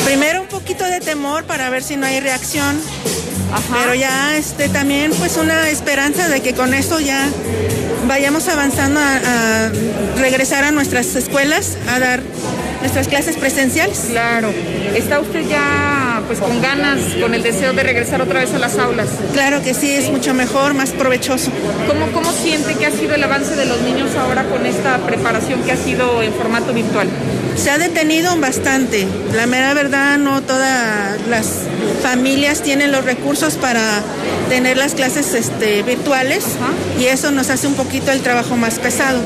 Primero 0.04 0.42
un 0.42 0.48
poquito 0.48 0.84
de 0.84 1.00
temor 1.00 1.44
para 1.44 1.70
ver 1.70 1.82
si 1.82 1.96
no 1.96 2.06
hay 2.06 2.20
reacción, 2.20 2.78
pero 3.72 3.94
ya 3.94 4.36
este 4.36 4.68
también 4.68 5.12
pues 5.18 5.38
una 5.38 5.70
esperanza 5.70 6.28
de 6.28 6.42
que 6.42 6.54
con 6.54 6.74
esto 6.74 7.00
ya 7.00 7.26
vayamos 8.06 8.48
avanzando 8.48 9.00
a, 9.00 9.70
regresar 10.18 10.64
a 10.64 10.72
nuestras 10.72 11.14
escuelas 11.16 11.78
a 11.88 11.98
dar 11.98 12.20
nuestras 12.84 13.08
clases 13.08 13.38
presenciales. 13.38 13.98
Claro. 14.10 14.52
¿Está 14.94 15.18
usted 15.18 15.48
ya 15.48 16.03
pues 16.24 16.38
con 16.38 16.60
ganas, 16.60 17.00
con 17.20 17.34
el 17.34 17.42
deseo 17.42 17.72
de 17.72 17.82
regresar 17.82 18.20
otra 18.20 18.40
vez 18.40 18.52
a 18.54 18.58
las 18.58 18.78
aulas? 18.78 19.08
Claro 19.32 19.62
que 19.62 19.74
sí, 19.74 19.90
es 19.92 20.10
mucho 20.10 20.34
mejor, 20.34 20.74
más 20.74 20.90
provechoso. 20.90 21.50
¿Cómo, 21.86 22.10
cómo 22.12 22.32
siente 22.32 22.74
que 22.74 22.86
ha 22.86 22.90
sido 22.90 23.14
el 23.14 23.22
avance 23.22 23.56
de 23.56 23.66
los 23.66 23.80
niños 23.82 24.14
ahora 24.16 24.44
con 24.44 24.66
esta 24.66 24.98
preparación 24.98 25.62
que 25.62 25.72
ha 25.72 25.76
sido 25.76 26.22
en 26.22 26.32
formato 26.32 26.72
virtual? 26.72 27.08
Se 27.56 27.70
ha 27.70 27.78
detenido 27.78 28.36
bastante. 28.40 29.06
La 29.34 29.46
mera 29.46 29.74
verdad, 29.74 30.18
no 30.18 30.42
todas 30.42 31.20
las 31.28 31.60
familias 32.02 32.62
tienen 32.62 32.92
los 32.92 33.04
recursos 33.04 33.54
para 33.54 34.02
tener 34.48 34.76
las 34.76 34.94
clases 34.94 35.34
este, 35.34 35.82
virtuales 35.82 36.44
y 36.98 37.04
eso 37.04 37.30
nos 37.30 37.50
hace 37.50 37.66
un 37.66 37.74
poquito 37.74 38.10
el 38.12 38.20
trabajo 38.20 38.56
más 38.56 38.78
pesado. 38.78 39.20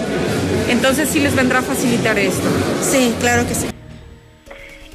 Entonces 0.69 1.09
sí 1.11 1.21
les 1.21 1.35
vendrá 1.35 1.61
a 1.61 1.63
facilitar 1.63 2.19
esto. 2.19 2.45
Sí, 2.83 3.15
claro 3.21 3.47
que 3.49 3.55
sí. 3.55 3.78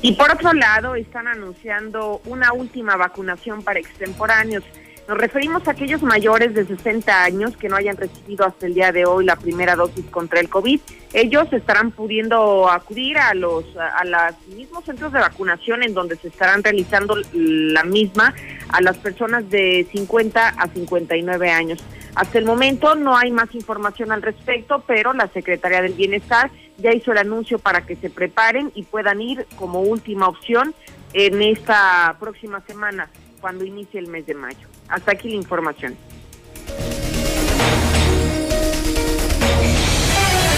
Y 0.03 0.11
por 0.11 0.29
otro 0.29 0.51
lado, 0.51 0.95
están 0.95 1.29
anunciando 1.29 2.21
una 2.25 2.51
última 2.51 2.97
vacunación 2.97 3.63
para 3.63 3.79
extemporáneos. 3.79 4.61
Nos 5.07 5.17
referimos 5.17 5.65
a 5.65 5.71
aquellos 5.71 6.03
mayores 6.03 6.53
de 6.53 6.65
60 6.65 7.23
años 7.23 7.55
que 7.55 7.69
no 7.69 7.77
hayan 7.77 7.95
recibido 7.95 8.45
hasta 8.45 8.65
el 8.65 8.73
día 8.73 8.91
de 8.91 9.05
hoy 9.05 9.23
la 9.23 9.37
primera 9.37 9.77
dosis 9.77 10.03
contra 10.07 10.41
el 10.41 10.49
COVID. 10.49 10.81
Ellos 11.13 11.47
estarán 11.53 11.91
pudiendo 11.91 12.69
acudir 12.69 13.17
a 13.17 13.33
los 13.33 13.63
a 13.77 14.03
los 14.03 14.47
mismos 14.49 14.83
centros 14.83 15.13
de 15.13 15.19
vacunación 15.19 15.83
en 15.83 15.93
donde 15.93 16.17
se 16.17 16.27
estarán 16.27 16.63
realizando 16.63 17.15
la 17.31 17.83
misma 17.85 18.33
a 18.69 18.81
las 18.81 18.97
personas 18.97 19.49
de 19.49 19.87
50 19.89 20.49
a 20.49 20.67
59 20.67 21.49
años. 21.49 21.79
Hasta 22.15 22.39
el 22.39 22.45
momento 22.45 22.95
no 22.95 23.17
hay 23.17 23.31
más 23.31 23.55
información 23.55 24.11
al 24.11 24.21
respecto, 24.21 24.83
pero 24.85 25.13
la 25.13 25.29
Secretaría 25.29 25.81
del 25.81 25.93
Bienestar 25.93 26.51
ya 26.77 26.93
hizo 26.93 27.11
el 27.11 27.17
anuncio 27.17 27.59
para 27.59 27.85
que 27.85 27.95
se 27.95 28.09
preparen 28.09 28.71
y 28.75 28.83
puedan 28.83 29.21
ir 29.21 29.47
como 29.55 29.81
última 29.81 30.27
opción 30.27 30.73
en 31.13 31.41
esta 31.41 32.17
próxima 32.19 32.61
semana, 32.65 33.09
cuando 33.39 33.63
inicie 33.65 33.99
el 33.99 34.07
mes 34.07 34.25
de 34.25 34.33
mayo. 34.33 34.67
Hasta 34.87 35.11
aquí 35.11 35.29
la 35.29 35.35
información. 35.35 35.95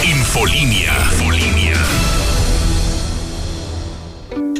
Infolinia. 0.04 0.92
Infolinia. 1.12 1.74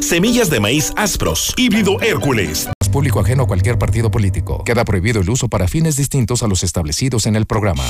Semillas 0.01 0.49
de 0.49 0.59
maíz 0.59 0.93
Aspros, 0.95 1.53
híbrido 1.57 1.99
Hércules. 2.01 2.69
Público 2.91 3.19
ajeno 3.19 3.43
a 3.43 3.47
cualquier 3.47 3.77
partido 3.77 4.09
político. 4.09 4.63
Queda 4.63 4.85
prohibido 4.85 5.21
el 5.21 5.29
uso 5.29 5.49
para 5.49 5.67
fines 5.67 5.97
distintos 5.97 6.41
a 6.43 6.47
los 6.47 6.63
establecidos 6.63 7.25
en 7.25 7.35
el 7.35 7.45
programa. 7.45 7.83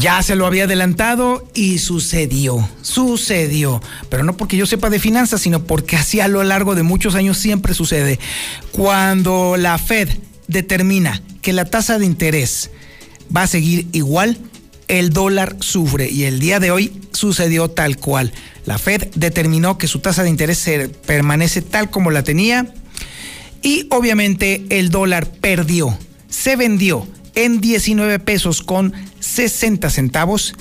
Ya 0.00 0.22
se 0.22 0.34
lo 0.34 0.46
había 0.46 0.64
adelantado 0.64 1.46
y 1.52 1.76
sucedió, 1.76 2.66
sucedió. 2.80 3.82
Pero 4.08 4.24
no 4.24 4.34
porque 4.34 4.56
yo 4.56 4.64
sepa 4.64 4.88
de 4.88 4.98
finanzas, 4.98 5.42
sino 5.42 5.64
porque 5.64 5.96
así 5.96 6.20
a 6.20 6.28
lo 6.28 6.42
largo 6.42 6.74
de 6.74 6.82
muchos 6.82 7.14
años 7.14 7.36
siempre 7.36 7.74
sucede. 7.74 8.18
Cuando 8.72 9.58
la 9.58 9.76
Fed 9.76 10.08
determina 10.48 11.20
que 11.42 11.52
la 11.52 11.66
tasa 11.66 11.98
de 11.98 12.06
interés 12.06 12.70
va 13.34 13.42
a 13.42 13.46
seguir 13.46 13.88
igual, 13.92 14.38
el 14.88 15.10
dólar 15.10 15.56
sufre 15.60 16.08
y 16.08 16.24
el 16.24 16.40
día 16.40 16.60
de 16.60 16.70
hoy 16.70 16.92
sucedió 17.12 17.68
tal 17.68 17.98
cual. 17.98 18.32
La 18.64 18.78
Fed 18.78 19.08
determinó 19.16 19.76
que 19.76 19.86
su 19.86 19.98
tasa 19.98 20.22
de 20.22 20.30
interés 20.30 20.66
permanece 21.04 21.60
tal 21.60 21.90
como 21.90 22.10
la 22.10 22.22
tenía 22.22 22.72
y 23.60 23.86
obviamente 23.90 24.64
el 24.70 24.88
dólar 24.88 25.30
perdió, 25.30 25.98
se 26.30 26.56
vendió 26.56 27.06
en 27.34 27.60
19 27.60 28.18
pesos 28.18 28.62
con 28.62 28.92
60 29.20 29.90
centavos 29.90 30.54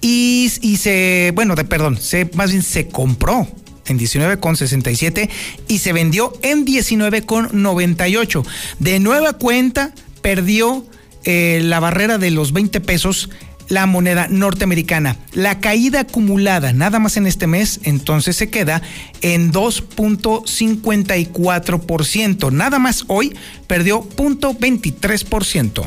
y, 0.00 0.50
se, 0.78 1.32
bueno, 1.34 1.54
de, 1.54 1.64
perdón, 1.64 1.96
se, 1.98 2.30
más 2.34 2.50
bien 2.50 2.62
se 2.62 2.88
compró 2.88 3.48
en 3.86 3.98
19,67 3.98 5.28
y 5.66 5.78
se 5.78 5.92
vendió 5.92 6.32
en 6.42 6.64
19,98. 6.64 8.46
De 8.78 9.00
nueva 9.00 9.32
cuenta, 9.32 9.92
perdió 10.22 10.84
eh, 11.24 11.60
la 11.64 11.80
barrera 11.80 12.18
de 12.18 12.30
los 12.30 12.52
20 12.52 12.80
pesos 12.80 13.30
la 13.68 13.86
moneda 13.86 14.26
norteamericana. 14.28 15.16
La 15.32 15.60
caída 15.60 16.00
acumulada 16.00 16.72
nada 16.72 16.98
más 16.98 17.16
en 17.16 17.26
este 17.26 17.46
mes 17.46 17.78
entonces 17.84 18.36
se 18.36 18.50
queda 18.50 18.82
en 19.20 19.52
2.54%. 19.52 22.52
Nada 22.52 22.78
más 22.78 23.04
hoy 23.08 23.36
perdió 23.66 24.02
0.23%. 24.16 25.84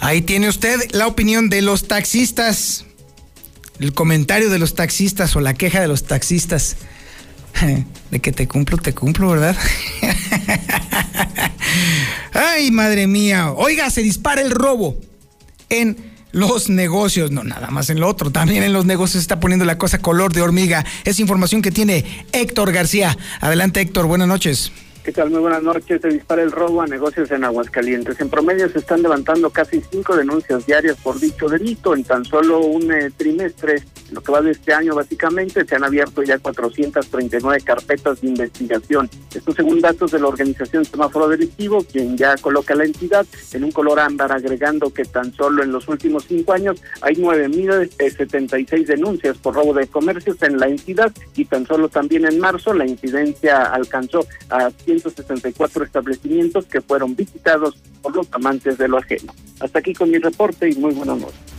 Ahí 0.00 0.22
tiene 0.22 0.48
usted 0.48 0.90
la 0.92 1.06
opinión 1.06 1.48
de 1.48 1.62
los 1.62 1.88
taxistas, 1.88 2.84
el 3.80 3.94
comentario 3.94 4.50
de 4.50 4.58
los 4.58 4.74
taxistas 4.74 5.34
o 5.36 5.40
la 5.40 5.54
queja 5.54 5.80
de 5.80 5.88
los 5.88 6.04
taxistas. 6.04 6.76
De 8.10 8.20
que 8.20 8.32
te 8.32 8.48
cumplo, 8.48 8.78
te 8.78 8.94
cumplo, 8.94 9.30
¿verdad? 9.30 9.56
Ay, 12.32 12.70
madre 12.70 13.06
mía. 13.06 13.52
Oiga, 13.52 13.90
se 13.90 14.02
dispara 14.02 14.40
el 14.40 14.50
robo 14.50 14.96
en 15.68 15.96
los 16.32 16.68
negocios, 16.68 17.30
no 17.30 17.44
nada 17.44 17.70
más 17.70 17.90
en 17.90 18.00
lo 18.00 18.08
otro, 18.08 18.30
también 18.30 18.62
en 18.62 18.72
los 18.72 18.84
negocios 18.84 19.14
se 19.14 19.20
está 19.20 19.40
poniendo 19.40 19.64
la 19.64 19.78
cosa 19.78 19.98
color 19.98 20.32
de 20.32 20.42
hormiga. 20.42 20.84
Es 21.04 21.20
información 21.20 21.60
que 21.60 21.70
tiene 21.70 22.04
Héctor 22.32 22.72
García. 22.72 23.16
Adelante 23.40 23.80
Héctor, 23.80 24.06
buenas 24.06 24.28
noches. 24.28 24.72
¿Qué 25.08 25.12
tal? 25.12 25.30
Muy 25.30 25.40
buenas 25.40 25.62
noches. 25.62 26.02
Se 26.02 26.08
dispara 26.08 26.42
el 26.42 26.52
robo 26.52 26.82
a 26.82 26.86
negocios 26.86 27.30
en 27.30 27.42
Aguascalientes. 27.42 28.20
En 28.20 28.28
promedio 28.28 28.68
se 28.68 28.80
están 28.80 29.00
levantando 29.00 29.48
casi 29.48 29.80
cinco 29.90 30.14
denuncias 30.14 30.66
diarias 30.66 30.98
por 31.02 31.18
dicho 31.18 31.48
delito 31.48 31.94
en 31.94 32.04
tan 32.04 32.26
solo 32.26 32.60
un 32.60 32.92
eh, 32.92 33.10
trimestre 33.16 33.82
En 34.08 34.14
lo 34.14 34.22
que 34.22 34.32
va 34.32 34.40
de 34.40 34.52
este 34.52 34.72
año, 34.72 34.94
básicamente, 34.94 35.64
se 35.64 35.74
han 35.76 35.84
abierto 35.84 36.22
ya 36.22 36.38
439 36.38 37.60
carpetas 37.62 38.20
de 38.20 38.28
investigación. 38.28 39.10
Esto 39.34 39.52
según 39.52 39.80
datos 39.80 40.12
de 40.12 40.18
la 40.18 40.28
organización 40.28 40.84
Semáforo 40.84 41.28
Delictivo, 41.28 41.84
quien 41.84 42.16
ya 42.16 42.36
coloca 42.36 42.74
la 42.74 42.84
entidad 42.84 43.26
en 43.52 43.64
un 43.64 43.72
color 43.72 44.00
ámbar, 44.00 44.32
agregando 44.32 44.92
que 44.92 45.04
tan 45.04 45.34
solo 45.34 45.62
en 45.62 45.72
los 45.72 45.88
últimos 45.88 46.24
cinco 46.24 46.52
años 46.52 46.80
hay 47.02 47.16
9.076 47.16 48.86
denuncias 48.86 49.36
por 49.36 49.54
robo 49.54 49.74
de 49.74 49.86
comercios 49.86 50.42
en 50.42 50.58
la 50.58 50.68
entidad 50.68 51.12
y 51.36 51.44
tan 51.44 51.66
solo 51.66 51.88
también 51.88 52.24
en 52.24 52.38
marzo 52.38 52.72
la 52.72 52.86
incidencia 52.86 53.64
alcanzó 53.64 54.26
a 54.48 54.70
164 54.70 55.84
establecimientos 55.84 56.66
que 56.66 56.80
fueron 56.80 57.14
visitados 57.14 57.76
por 58.02 58.16
los 58.16 58.28
amantes 58.32 58.78
de 58.78 58.88
lo 58.88 58.98
ajeno. 58.98 59.34
Hasta 59.60 59.80
aquí 59.80 59.92
con 59.92 60.10
mi 60.10 60.18
reporte 60.18 60.68
y 60.68 60.74
muy 60.76 60.94
buenas 60.94 61.18
noches. 61.18 61.57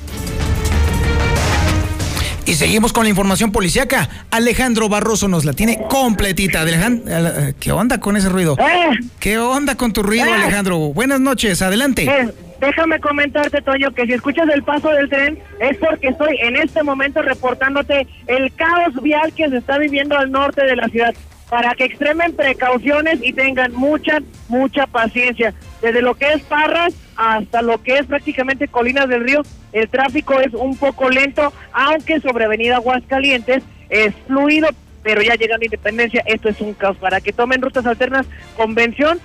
Y 2.50 2.56
seguimos 2.56 2.94
con 2.94 3.04
la 3.04 3.12
información 3.12 3.52
policíaca. 3.52 4.10
Alejandro 4.32 4.90
Barroso 4.90 5.28
nos 5.28 5.46
la 5.46 5.54
tiene 5.54 5.78
completita. 5.88 6.62
Alejandro, 6.62 7.14
eh, 7.14 7.54
¿qué 7.60 7.72
onda 7.72 8.00
con 8.00 8.18
ese 8.18 8.28
ruido? 8.28 8.58
Eh. 8.60 8.90
¿Qué 9.20 9.38
onda 9.38 9.76
con 9.76 9.94
tu 9.94 10.02
ruido, 10.02 10.26
Eh. 10.26 10.34
Alejandro? 10.34 10.80
Buenas 10.80 11.20
noches, 11.20 11.62
adelante. 11.62 12.06
Eh, 12.06 12.28
déjame 12.60 13.00
comentarte, 13.02 13.62
Toño, 13.62 13.92
que 13.94 14.08
si 14.08 14.14
escuchas 14.14 14.50
el 14.52 14.64
paso 14.64 14.90
del 14.90 15.08
tren 15.10 15.38
es 15.60 15.78
porque 15.78 16.08
estoy 16.08 16.38
en 16.42 16.56
este 16.56 16.82
momento 16.82 17.22
reportándote 17.22 18.08
el 18.26 18.52
caos 18.56 19.00
vial 19.04 19.32
que 19.34 19.48
se 19.48 19.58
está 19.58 19.78
viviendo 19.78 20.18
al 20.18 20.32
norte 20.32 20.66
de 20.66 20.76
la 20.76 20.88
ciudad. 20.88 21.14
Para 21.52 21.76
que 21.76 21.84
extremen 21.86 22.34
precauciones 22.34 23.20
y 23.22 23.32
tengan 23.32 23.74
mucha, 23.74 24.24
mucha 24.48 24.88
paciencia. 24.88 25.54
Desde 25.82 26.02
lo 26.02 26.16
que 26.16 26.34
es 26.34 26.42
Parras 26.44 26.94
hasta 27.16 27.62
lo 27.62 27.82
que 27.82 27.98
es 27.98 28.06
prácticamente 28.06 28.68
Colinas 28.68 29.08
del 29.08 29.24
Río, 29.24 29.42
el 29.72 29.88
tráfico 29.90 30.40
es 30.40 30.54
un 30.54 30.78
poco 30.78 31.10
lento, 31.10 31.54
aunque 31.72 32.20
sobre 32.20 32.46
Avenida 32.46 32.78
Aguascalientes 32.78 33.64
es 33.90 34.14
fluido, 34.28 34.70
pero 35.04 35.22
ya 35.22 35.36
llegando 35.36 35.64
a 35.64 35.66
Independencia, 35.66 36.24
esto 36.26 36.50
es 36.50 36.60
un 36.62 36.74
caos. 36.74 36.98
Para 36.98 37.22
que 37.22 37.34
tomen 37.34 37.62
rutas 37.62 37.86
alternas, 37.86 38.26
convención, 38.58 39.20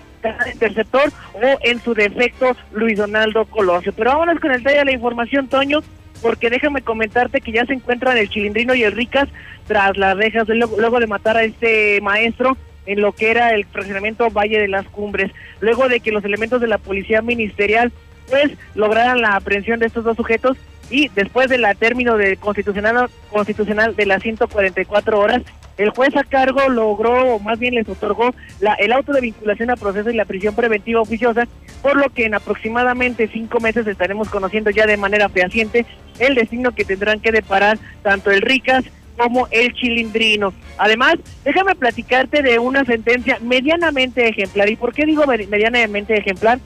interceptor 0.53 1.13
o 1.35 1.59
en 1.63 1.81
su 1.83 1.95
defecto 1.95 2.57
Luis 2.73 2.99
Donaldo 2.99 3.45
Colosio. 3.47 3.93
Pero 3.93 4.13
vámonos 4.13 4.41
con 4.41 4.53
el 4.53 4.59
detalle 4.59 4.79
de 4.79 4.85
la 4.87 4.93
información, 4.93 5.49
Toño, 5.49 5.81
porque 6.23 6.51
déjame 6.51 6.83
comentarte 6.83 7.41
que 7.41 7.53
ya 7.53 7.67
se 7.67 7.75
encuentran 7.75 8.17
el 8.17 8.29
Chilindrino 8.29 8.75
y 8.75 8.85
el 8.85 8.93
Ricas 8.93 9.29
tras 9.67 9.97
las 9.97 10.17
rejas 10.17 10.49
luego, 10.49 10.77
luego 10.79 11.01
de 11.01 11.07
matar 11.07 11.37
a 11.37 11.45
este 11.45 12.01
maestro 12.01 12.57
en 12.87 13.01
lo 13.01 13.13
que 13.13 13.31
era 13.31 13.55
el 13.55 13.65
fraccionamiento 13.65 14.31
Valle 14.31 14.61
de 14.61 14.69
las 14.69 14.87
Cumbres, 14.87 15.33
luego 15.61 15.89
de 15.89 16.01
que 16.01 16.13
los 16.13 16.25
elementos 16.25 16.61
de 16.61 16.69
la 16.69 16.79
policía 16.79 17.23
ministerial 17.23 17.93
pues 18.29 18.53
lograran 18.75 19.21
la 19.21 19.37
aprehensión 19.37 19.81
de 19.81 19.87
estos 19.87 20.05
dos 20.05 20.17
sujetos 20.17 20.57
y 20.91 21.09
después 21.09 21.49
del 21.49 21.65
término 21.79 22.17
de 22.17 22.37
constitucional 22.37 23.09
constitucional 23.31 23.97
de 23.97 24.07
las 24.07 24.23
144 24.23 25.19
horas, 25.19 25.43
el 25.77 25.91
juez 25.91 26.17
a 26.17 26.25
cargo 26.25 26.69
logró, 26.69 27.35
o 27.35 27.39
más 27.41 27.59
bien 27.59 27.75
les 27.75 27.89
otorgó, 27.89 28.35
la, 28.61 28.75
el 28.75 28.93
auto 28.93 29.13
de 29.13 29.21
vinculación 29.21 29.71
a 29.71 29.77
proceso 29.77 30.11
y 30.11 30.15
la 30.15 30.25
prisión 30.25 30.55
preventiva 30.55 31.01
oficiosa, 31.01 31.49
por 31.83 31.97
lo 31.97 32.11
que 32.11 32.27
en 32.27 32.35
aproximadamente 32.35 33.29
cinco 33.33 33.61
meses 33.61 33.87
estaremos 33.87 34.29
conociendo 34.29 34.71
ya 34.71 34.87
de 34.87 34.97
manera 34.97 35.29
fehaciente 35.29 35.85
el 36.19 36.35
destino 36.35 36.73
que 36.73 36.85
tendrán 36.85 37.21
que 37.21 37.33
deparar 37.33 37.79
tanto 38.03 38.31
el 38.31 38.41
Ricas 38.41 38.85
como 39.17 39.47
el 39.51 39.73
Chilindrino. 39.75 40.53
Además, 40.79 41.17
déjame 41.45 41.75
platicarte 41.75 42.43
de 42.43 42.59
una 42.59 42.85
sentencia 42.85 43.39
medianamente 43.41 44.29
ejemplar. 44.29 44.69
¿Y 44.71 44.77
por 44.77 44.93
qué 44.93 45.07
digo 45.07 45.25
med- 45.25 45.49
medianamente 45.49 46.15
ejemplar? 46.19 46.59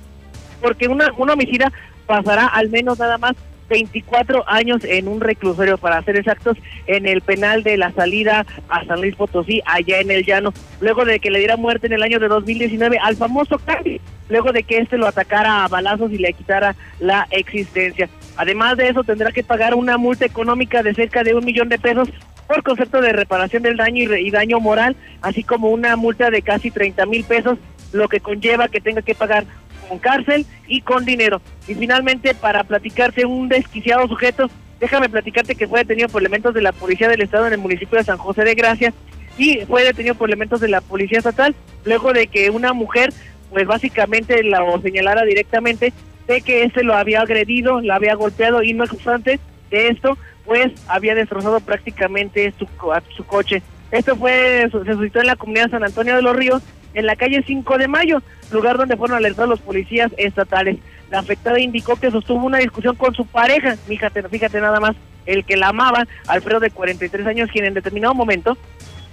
Porque 0.61 0.89
una, 0.89 1.13
un 1.17 1.31
homicida 1.31 1.73
pasará 2.07 2.47
al 2.47 2.69
menos 2.71 2.99
nada 2.99 3.19
más 3.19 3.35
24 3.69 4.49
años 4.49 4.83
en 4.85 5.09
un 5.09 5.21
reclusorio, 5.21 5.77
para 5.77 6.03
ser 6.03 6.17
exactos, 6.17 6.57
en 6.87 7.07
el 7.07 7.21
penal 7.21 7.63
de 7.63 7.77
la 7.77 7.93
salida 7.93 8.47
a 8.71 8.85
San 8.87 9.03
Luis 9.03 9.15
Potosí, 9.15 9.61
allá 9.67 10.01
en 10.01 10.11
el 10.11 10.25
llano, 10.25 10.55
luego 10.81 11.05
de 11.05 11.21
que 11.21 11.31
le 11.31 11.39
diera 11.39 11.59
muerte 11.59 11.87
en 11.87 11.93
el 11.93 12.03
año 12.03 12.19
de 12.19 12.29
2019 12.29 12.97
al 12.99 13.17
famoso 13.17 13.59
Cali, 13.59 14.01
luego 14.31 14.53
de 14.53 14.63
que 14.63 14.79
este 14.79 14.97
lo 14.97 15.07
atacara 15.07 15.65
a 15.65 15.69
balazos 15.69 16.11
y 16.13 16.17
le 16.17 16.33
quitara 16.33 16.75
la 16.99 17.27
existencia. 17.31 18.09
Además 18.39 18.77
de 18.79 18.89
eso, 18.89 19.05
tendrá 19.05 19.31
que 19.33 19.43
pagar 19.45 19.75
una 19.75 19.99
multa 19.99 20.25
económica 20.25 20.83
de 20.83 20.95
cerca 20.95 21.23
de 21.25 21.35
un 21.35 21.45
millón 21.45 21.69
de 21.69 21.79
pesos 21.79 22.09
por 22.47 22.63
concepto 22.63 23.03
de 23.03 23.13
reparación 23.13 23.63
del 23.63 23.77
daño 23.77 24.03
y, 24.05 24.07
re- 24.07 24.23
y 24.23 24.31
daño 24.31 24.59
moral, 24.61 24.97
así 25.21 25.43
como 25.43 25.69
una 25.69 25.97
multa 25.97 26.31
de 26.31 26.41
casi 26.41 26.71
30 26.71 27.05
mil 27.05 27.25
pesos, 27.25 27.59
lo 27.93 28.09
que 28.09 28.21
conlleva 28.21 28.69
que 28.69 28.81
tenga 28.81 29.03
que 29.03 29.15
pagar 29.15 29.45
con 29.89 29.99
cárcel 29.99 30.47
y 30.67 30.81
con 30.81 31.05
dinero. 31.05 31.43
Y 31.67 31.75
finalmente, 31.75 32.33
para 32.35 32.65
platicarte 32.65 33.27
un 33.27 33.49
desquiciado 33.49 34.07
sujeto, 34.09 34.49
déjame 34.81 35.09
platicarte 35.09 35.57
que 35.57 35.67
fue 35.69 35.81
detenido 35.81 36.09
por 36.09 36.23
elementos 36.23 36.55
de 36.55 36.63
la 36.63 36.73
Policía 36.73 37.09
del 37.09 37.21
Estado 37.23 37.49
en 37.49 37.53
el 37.55 37.59
municipio 37.59 37.99
de 37.99 38.05
San 38.05 38.19
José 38.19 38.45
de 38.45 38.55
Gracia 38.55 38.95
y 39.37 39.59
fue 39.67 39.85
detenido 39.85 40.15
por 40.15 40.31
elementos 40.31 40.61
de 40.61 40.69
la 40.69 40.81
Policía 40.81 41.19
Estatal 41.19 41.55
luego 41.85 42.13
de 42.13 42.29
que 42.29 42.51
una 42.51 42.73
mujer, 42.73 43.13
pues 43.51 43.67
básicamente 43.67 44.43
la 44.45 44.63
señalara 44.83 45.25
directamente 45.25 45.93
de 46.29 46.43
que 46.43 46.63
este 46.63 46.85
lo 46.85 46.95
había 46.95 47.23
agredido, 47.23 47.81
la 47.81 47.97
había 47.97 48.15
golpeado 48.15 48.63
y 48.63 48.75
no 48.75 48.85
obstante 48.85 49.41
de 49.71 49.89
esto, 49.89 50.17
pues 50.45 50.73
había 50.87 51.15
destrozado 51.15 51.59
prácticamente 51.61 52.53
su, 52.59 52.69
su 53.17 53.25
coche. 53.25 53.63
Esto 53.91 54.15
fue 54.15 54.69
se 54.71 54.93
suscitó 54.93 55.21
en 55.21 55.27
la 55.27 55.37
comunidad 55.37 55.71
San 55.71 55.83
Antonio 55.83 56.15
de 56.15 56.23
los 56.23 56.37
Ríos, 56.37 56.63
en 56.95 57.07
la 57.07 57.17
calle 57.17 57.43
5 57.47 57.79
de 57.79 57.89
Mayo, 57.89 58.23
lugar 58.51 58.77
donde 58.77 58.97
fueron 58.97 59.17
alertados 59.17 59.49
los 59.49 59.61
policías 59.61 60.13
estatales. 60.19 60.79
La 61.11 61.21
afectada 61.21 61.59
indicó 61.59 61.97
que 61.97 62.11
sostuvo 62.11 62.45
una 62.45 62.59
discusión 62.59 62.97
con 62.97 63.15
su 63.15 63.27
pareja, 63.27 63.77
fíjate, 63.77 64.23
fíjate 64.29 64.61
nada 64.61 64.81
más, 64.81 64.97
el 65.25 65.45
que 65.45 65.57
la 65.57 65.69
amaba, 65.69 66.07
Alfredo 66.27 66.61
de 66.61 66.71
43 66.71 67.27
años, 67.27 67.51
quien 67.51 67.65
en 67.65 67.75
determinado 67.75 68.15
momento 68.15 68.57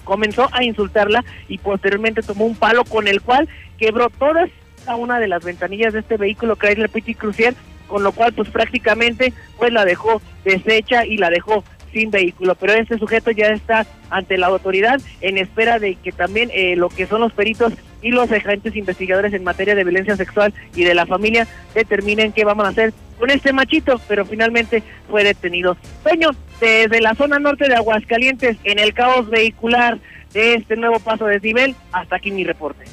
comenzó 0.03 0.49
a 0.51 0.63
insultarla 0.63 1.23
y 1.47 1.57
posteriormente 1.57 2.21
tomó 2.21 2.45
un 2.45 2.55
palo 2.55 2.83
con 2.83 3.07
el 3.07 3.21
cual 3.21 3.47
quebró 3.77 4.09
todas 4.09 4.49
cada 4.85 4.97
una 4.97 5.19
de 5.19 5.27
las 5.27 5.43
ventanillas 5.43 5.93
de 5.93 5.99
este 5.99 6.17
vehículo 6.17 6.57
el 6.61 6.89
Petit 6.89 7.17
Crucier, 7.17 7.55
con 7.87 8.03
lo 8.03 8.11
cual 8.11 8.33
pues 8.33 8.49
prácticamente 8.49 9.33
pues 9.57 9.71
la 9.71 9.85
dejó 9.85 10.21
deshecha 10.43 11.05
y 11.05 11.17
la 11.17 11.29
dejó 11.29 11.63
sin 11.91 12.11
vehículo, 12.11 12.55
pero 12.55 12.73
este 12.73 12.99
sujeto 12.99 13.31
ya 13.31 13.47
está 13.47 13.87
ante 14.09 14.37
la 14.37 14.47
autoridad 14.47 14.99
en 15.21 15.37
espera 15.37 15.79
de 15.79 15.95
que 15.95 16.11
también 16.11 16.51
eh, 16.53 16.75
lo 16.75 16.89
que 16.89 17.07
son 17.07 17.21
los 17.21 17.31
peritos 17.31 17.71
y 18.01 18.11
los 18.11 18.29
agentes 18.31 18.75
investigadores 18.75 19.33
en 19.33 19.45
materia 19.45 19.75
de 19.75 19.83
violencia 19.85 20.17
sexual 20.17 20.53
y 20.75 20.83
de 20.83 20.93
la 20.93 21.05
familia 21.05 21.47
determinen 21.73 22.33
qué 22.33 22.43
vamos 22.43 22.65
a 22.65 22.69
hacer 22.69 22.93
con 23.17 23.29
este 23.29 23.53
machito, 23.53 24.01
pero 24.09 24.25
finalmente 24.25 24.83
fue 25.09 25.23
detenido. 25.23 25.77
Peño, 26.03 26.31
desde 26.59 26.99
la 26.99 27.15
zona 27.15 27.39
norte 27.39 27.69
de 27.69 27.75
Aguascalientes, 27.75 28.57
en 28.65 28.77
el 28.77 28.93
caos 28.93 29.29
vehicular 29.29 29.97
de 30.33 30.55
este 30.55 30.75
nuevo 30.75 30.99
paso 30.99 31.25
de 31.25 31.35
desnivel, 31.35 31.75
hasta 31.93 32.17
aquí 32.17 32.29
mi 32.29 32.43
reporte. 32.43 32.83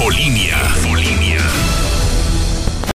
Infolínea. 0.00 0.58
Infolínea. 0.76 1.40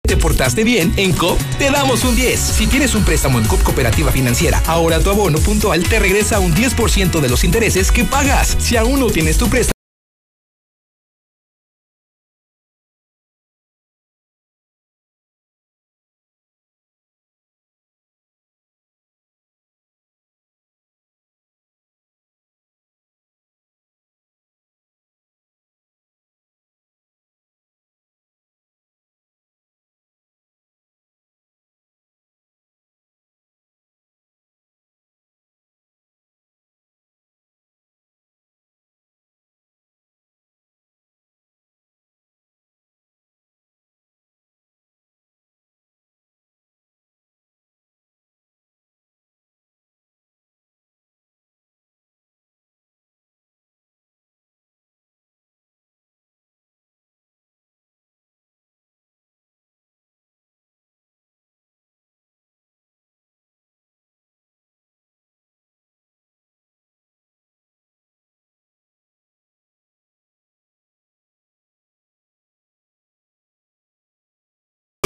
¿Te 0.02 0.18
portaste 0.18 0.64
bien? 0.64 0.92
En 0.98 1.14
COP 1.14 1.40
te 1.60 1.70
damos 1.70 2.04
un 2.04 2.16
10. 2.16 2.40
Si 2.40 2.66
tienes 2.66 2.96
un 2.96 3.04
préstamo 3.04 3.38
en 3.38 3.46
COP 3.46 3.62
Cooperativa 3.62 4.12
Financiera, 4.12 4.64
ahora 4.66 5.00
tu 5.00 5.12
abono 5.12 5.38
puntual 5.38 5.84
te 5.84 6.00
regresa 6.00 6.40
un 6.40 6.56
10% 6.56 7.20
de 7.20 7.30
los 7.30 7.44
intereses 7.44 7.92
que 7.92 8.06
pagas. 8.06 8.58
Si 8.58 8.76
aún 8.76 9.00
no 9.00 9.12
tienes 9.12 9.38
tu 9.38 9.48
préstamo, 9.48 9.75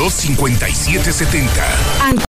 800-257-70. 0.09 2.25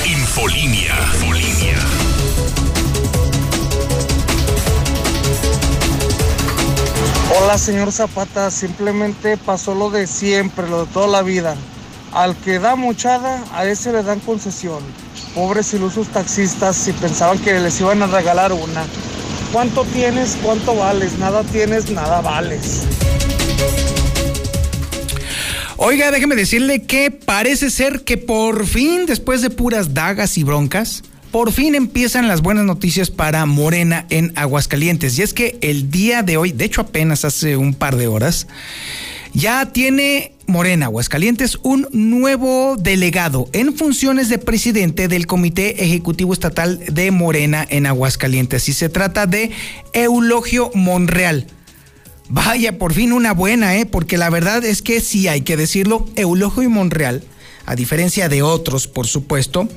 Infolinia. 0.06 0.94
Infolinia. 1.14 1.93
Hola, 7.36 7.58
señor 7.58 7.90
Zapata. 7.90 8.48
Simplemente 8.52 9.36
pasó 9.36 9.74
lo 9.74 9.90
de 9.90 10.06
siempre, 10.06 10.68
lo 10.68 10.86
de 10.86 10.92
toda 10.92 11.08
la 11.08 11.22
vida. 11.22 11.56
Al 12.12 12.36
que 12.36 12.60
da 12.60 12.76
muchada, 12.76 13.44
a 13.52 13.66
ese 13.66 13.92
le 13.92 14.04
dan 14.04 14.20
concesión. 14.20 14.78
Pobres 15.34 15.74
ilusos 15.74 16.06
taxistas, 16.08 16.76
si 16.76 16.92
pensaban 16.92 17.40
que 17.40 17.58
les 17.58 17.80
iban 17.80 18.02
a 18.02 18.06
regalar 18.06 18.52
una. 18.52 18.84
¿Cuánto 19.52 19.84
tienes? 19.84 20.36
¿Cuánto 20.44 20.76
vales? 20.76 21.18
Nada 21.18 21.42
tienes, 21.42 21.90
nada 21.90 22.20
vales. 22.20 22.82
Oiga, 25.76 26.12
déjeme 26.12 26.36
decirle 26.36 26.82
que 26.82 27.10
parece 27.10 27.68
ser 27.68 28.04
que 28.04 28.16
por 28.16 28.64
fin, 28.64 29.06
después 29.06 29.42
de 29.42 29.50
puras 29.50 29.92
dagas 29.92 30.38
y 30.38 30.44
broncas, 30.44 31.02
por 31.34 31.50
fin 31.50 31.74
empiezan 31.74 32.28
las 32.28 32.42
buenas 32.42 32.64
noticias 32.64 33.10
para 33.10 33.44
Morena 33.44 34.06
en 34.08 34.32
Aguascalientes. 34.36 35.18
Y 35.18 35.22
es 35.22 35.34
que 35.34 35.58
el 35.62 35.90
día 35.90 36.22
de 36.22 36.36
hoy, 36.36 36.52
de 36.52 36.64
hecho 36.64 36.82
apenas 36.82 37.24
hace 37.24 37.56
un 37.56 37.74
par 37.74 37.96
de 37.96 38.06
horas, 38.06 38.46
ya 39.32 39.72
tiene 39.72 40.30
Morena 40.46 40.86
Aguascalientes 40.86 41.58
un 41.64 41.88
nuevo 41.90 42.76
delegado 42.76 43.48
en 43.52 43.76
funciones 43.76 44.28
de 44.28 44.38
presidente 44.38 45.08
del 45.08 45.26
Comité 45.26 45.82
Ejecutivo 45.82 46.32
Estatal 46.32 46.78
de 46.78 47.10
Morena 47.10 47.66
en 47.68 47.86
Aguascalientes. 47.86 48.68
Y 48.68 48.72
se 48.72 48.88
trata 48.88 49.26
de 49.26 49.50
Eulogio 49.92 50.70
Monreal. 50.72 51.48
Vaya, 52.28 52.78
por 52.78 52.94
fin 52.94 53.12
una 53.12 53.32
buena, 53.32 53.76
¿eh? 53.76 53.86
Porque 53.86 54.18
la 54.18 54.30
verdad 54.30 54.64
es 54.64 54.82
que 54.82 55.00
sí 55.00 55.26
hay 55.26 55.40
que 55.40 55.56
decirlo, 55.56 56.06
Eulogio 56.14 56.70
Monreal, 56.70 57.24
a 57.66 57.74
diferencia 57.74 58.28
de 58.28 58.42
otros, 58.42 58.86
por 58.86 59.08
supuesto, 59.08 59.68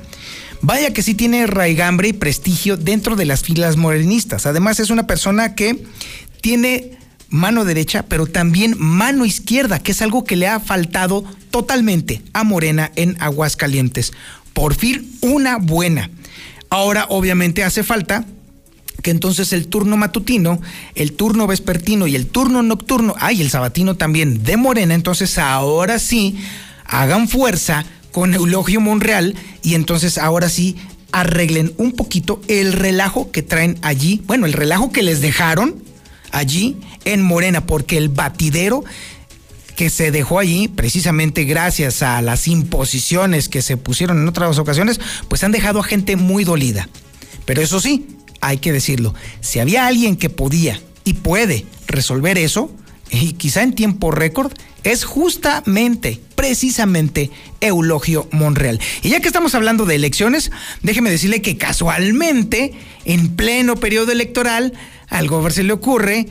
Vaya 0.60 0.92
que 0.92 1.02
sí 1.02 1.14
tiene 1.14 1.46
raigambre 1.46 2.08
y 2.08 2.12
prestigio 2.12 2.76
dentro 2.76 3.16
de 3.16 3.24
las 3.24 3.42
filas 3.42 3.76
morenistas. 3.76 4.46
Además 4.46 4.80
es 4.80 4.90
una 4.90 5.06
persona 5.06 5.54
que 5.54 5.84
tiene 6.40 6.98
mano 7.28 7.64
derecha, 7.64 8.04
pero 8.08 8.26
también 8.26 8.74
mano 8.78 9.24
izquierda, 9.24 9.78
que 9.78 9.92
es 9.92 10.02
algo 10.02 10.24
que 10.24 10.36
le 10.36 10.48
ha 10.48 10.60
faltado 10.60 11.24
totalmente 11.50 12.22
a 12.32 12.44
Morena 12.44 12.90
en 12.96 13.16
Aguascalientes. 13.20 14.12
Por 14.52 14.74
fin 14.74 15.16
una 15.20 15.58
buena. 15.58 16.10
Ahora 16.70 17.06
obviamente 17.08 17.64
hace 17.64 17.82
falta 17.82 18.24
que 19.02 19.10
entonces 19.10 19.52
el 19.52 19.68
turno 19.68 19.96
matutino, 19.96 20.60
el 20.96 21.12
turno 21.12 21.46
vespertino 21.46 22.06
y 22.08 22.16
el 22.16 22.26
turno 22.26 22.62
nocturno, 22.62 23.14
ay, 23.18 23.40
el 23.40 23.50
sabatino 23.50 23.96
también 23.96 24.42
de 24.42 24.56
Morena, 24.56 24.94
entonces 24.94 25.38
ahora 25.38 26.00
sí 26.00 26.36
hagan 26.84 27.28
fuerza 27.28 27.84
con 28.18 28.34
Eulogio 28.34 28.80
Monreal 28.80 29.36
y 29.62 29.76
entonces 29.76 30.18
ahora 30.18 30.48
sí 30.48 30.74
arreglen 31.12 31.72
un 31.76 31.92
poquito 31.92 32.40
el 32.48 32.72
relajo 32.72 33.30
que 33.30 33.44
traen 33.44 33.78
allí, 33.80 34.22
bueno, 34.26 34.44
el 34.44 34.54
relajo 34.54 34.90
que 34.90 35.04
les 35.04 35.20
dejaron 35.20 35.80
allí 36.32 36.76
en 37.04 37.22
Morena, 37.22 37.64
porque 37.64 37.96
el 37.96 38.08
batidero 38.08 38.82
que 39.76 39.88
se 39.88 40.10
dejó 40.10 40.40
allí, 40.40 40.66
precisamente 40.66 41.44
gracias 41.44 42.02
a 42.02 42.20
las 42.20 42.48
imposiciones 42.48 43.48
que 43.48 43.62
se 43.62 43.76
pusieron 43.76 44.18
en 44.20 44.26
otras 44.26 44.58
ocasiones, 44.58 44.98
pues 45.28 45.44
han 45.44 45.52
dejado 45.52 45.78
a 45.78 45.84
gente 45.84 46.16
muy 46.16 46.42
dolida. 46.42 46.88
Pero 47.44 47.62
eso 47.62 47.78
sí, 47.80 48.08
hay 48.40 48.58
que 48.58 48.72
decirlo, 48.72 49.14
si 49.38 49.60
había 49.60 49.86
alguien 49.86 50.16
que 50.16 50.28
podía 50.28 50.80
y 51.04 51.12
puede 51.14 51.66
resolver 51.86 52.36
eso, 52.36 52.72
y 53.12 53.34
quizá 53.34 53.62
en 53.62 53.76
tiempo 53.76 54.10
récord, 54.10 54.52
es 54.92 55.04
justamente, 55.04 56.20
precisamente, 56.34 57.30
Eulogio 57.60 58.28
Monreal. 58.32 58.80
Y 59.02 59.10
ya 59.10 59.20
que 59.20 59.28
estamos 59.28 59.54
hablando 59.54 59.84
de 59.84 59.94
elecciones, 59.94 60.50
déjeme 60.82 61.10
decirle 61.10 61.42
que 61.42 61.56
casualmente, 61.56 62.72
en 63.04 63.36
pleno 63.36 63.76
periodo 63.76 64.12
electoral, 64.12 64.72
al 65.08 65.26
gobernador 65.26 65.52
se 65.52 65.62
le 65.62 65.72
ocurre 65.72 66.26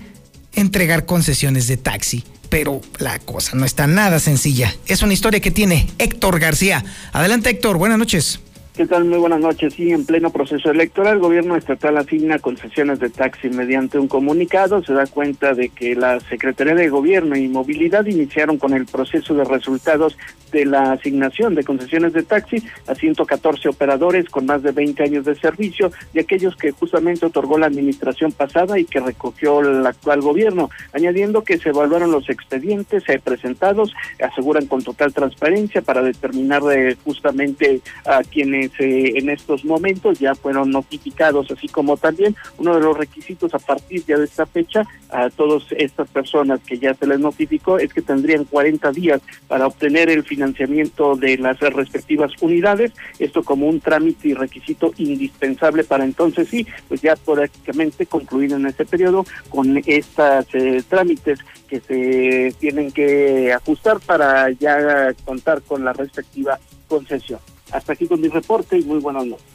entregar 0.54 1.06
concesiones 1.06 1.68
de 1.68 1.78
taxi. 1.78 2.24
Pero 2.50 2.82
la 2.98 3.20
cosa 3.20 3.58
no 3.58 3.66
está 3.66 3.88
nada 3.88 4.20
sencilla. 4.20 4.74
Es 4.88 5.02
una 5.02 5.14
historia 5.14 5.42
que 5.42 5.52
tiene 5.52 5.88
Héctor 5.98 6.40
García. 6.40 6.84
Adelante 7.12 7.50
Héctor, 7.50 7.78
buenas 7.78 7.98
noches. 7.98 8.40
¿Qué 8.78 8.86
tal? 8.86 9.06
Muy 9.06 9.18
buenas 9.18 9.40
noches. 9.40 9.74
Sí, 9.74 9.92
en 9.92 10.06
pleno 10.06 10.30
proceso 10.30 10.70
electoral, 10.70 11.16
el 11.16 11.20
gobierno 11.20 11.56
estatal 11.56 11.98
asigna 11.98 12.38
concesiones 12.38 13.00
de 13.00 13.10
taxi 13.10 13.50
mediante 13.50 13.98
un 13.98 14.08
comunicado. 14.08 14.84
Se 14.84 14.94
da 14.94 15.08
cuenta 15.08 15.56
de 15.56 15.70
que 15.70 15.96
la 15.96 16.20
Secretaría 16.20 16.76
de 16.76 16.88
Gobierno 16.88 17.36
y 17.36 17.48
Movilidad 17.48 18.06
iniciaron 18.06 18.60
con 18.60 18.74
el 18.74 18.86
proceso 18.86 19.34
de 19.34 19.46
resultados 19.46 20.16
de 20.52 20.66
la 20.66 20.92
asignación 20.92 21.56
de 21.56 21.64
concesiones 21.64 22.14
de 22.14 22.22
taxi 22.22 22.64
a 22.86 22.94
114 22.94 23.68
operadores 23.68 24.30
con 24.30 24.46
más 24.46 24.62
de 24.62 24.72
20 24.72 25.04
años 25.04 25.26
de 25.26 25.36
servicio 25.36 25.92
y 26.14 26.20
aquellos 26.20 26.56
que 26.56 26.72
justamente 26.72 27.26
otorgó 27.26 27.58
la 27.58 27.66
administración 27.66 28.32
pasada 28.32 28.80
y 28.80 28.86
que 28.86 29.00
recogió 29.00 29.60
el 29.60 29.86
actual 29.86 30.22
gobierno, 30.22 30.70
añadiendo 30.94 31.44
que 31.44 31.58
se 31.58 31.70
evaluaron 31.70 32.12
los 32.12 32.30
expedientes 32.30 33.04
presentados, 33.24 33.94
aseguran 34.22 34.68
con 34.68 34.84
total 34.84 35.14
transparencia 35.14 35.82
para 35.82 36.04
determinar 36.04 36.62
eh, 36.72 36.96
justamente 37.04 37.82
a 38.06 38.22
quienes 38.24 38.67
eh, 38.80 39.14
en 39.16 39.30
estos 39.30 39.66
momentos 39.66 40.20
ya 40.20 40.36
fueron 40.36 40.72
notificados, 40.72 41.52
así 41.52 41.68
como 41.68 41.98
también 41.98 42.36
uno 42.58 42.76
de 42.76 42.82
los 42.82 42.98
requisitos 42.98 43.54
a 43.54 43.60
partir 43.60 44.04
ya 44.06 44.18
de 44.18 44.26
esta 44.26 44.46
fecha 44.46 44.84
a 45.10 45.30
todas 45.30 45.64
estas 45.72 46.10
personas 46.10 46.60
que 46.62 46.78
ya 46.78 46.94
se 46.94 47.08
les 47.08 47.20
notificó 47.20 47.80
es 47.80 47.94
que 47.94 48.02
tendrían 48.02 48.46
40 48.46 48.92
días 48.92 49.22
para 49.48 49.68
obtener 49.68 50.10
el 50.10 50.24
financiamiento 50.24 51.16
de 51.16 51.38
las 51.38 51.60
respectivas 51.60 52.32
unidades, 52.42 52.92
esto 53.20 53.44
como 53.44 53.68
un 53.68 53.80
trámite 53.80 54.30
y 54.30 54.34
requisito 54.34 54.94
indispensable 54.98 55.84
para 55.84 56.04
entonces 56.04 56.48
sí, 56.50 56.66
pues 56.88 57.02
ya 57.02 57.16
prácticamente 57.16 58.06
concluir 58.06 58.54
en 58.54 58.66
ese 58.66 58.86
periodo 58.86 59.26
con 59.50 59.82
estas 59.86 60.46
eh, 60.54 60.84
trámites 60.88 61.40
que 61.68 61.80
se 61.80 62.54
tienen 62.60 62.92
que 62.92 63.54
ajustar 63.54 64.00
para 64.00 64.50
ya 64.52 65.14
contar 65.26 65.62
con 65.62 65.84
la 65.84 65.94
respectiva 65.94 66.60
concesión. 66.88 67.40
Hasta 67.72 67.94
aquí 67.94 68.08
con 68.08 68.22
mi 68.22 68.28
reporte 68.28 68.78
y 68.78 68.84
muy 68.84 69.00
buenas 69.00 69.26
noches. 69.26 69.46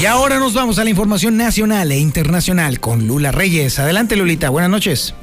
Y 0.00 0.06
ahora 0.06 0.40
nos 0.40 0.54
vamos 0.54 0.80
a 0.80 0.84
la 0.84 0.90
información 0.90 1.36
nacional 1.36 1.92
e 1.92 1.98
internacional 1.98 2.80
con 2.80 3.06
Lula 3.06 3.30
Reyes. 3.30 3.78
Adelante, 3.78 4.16
Lulita. 4.16 4.50
Buenas 4.50 4.70
noches. 4.70 5.14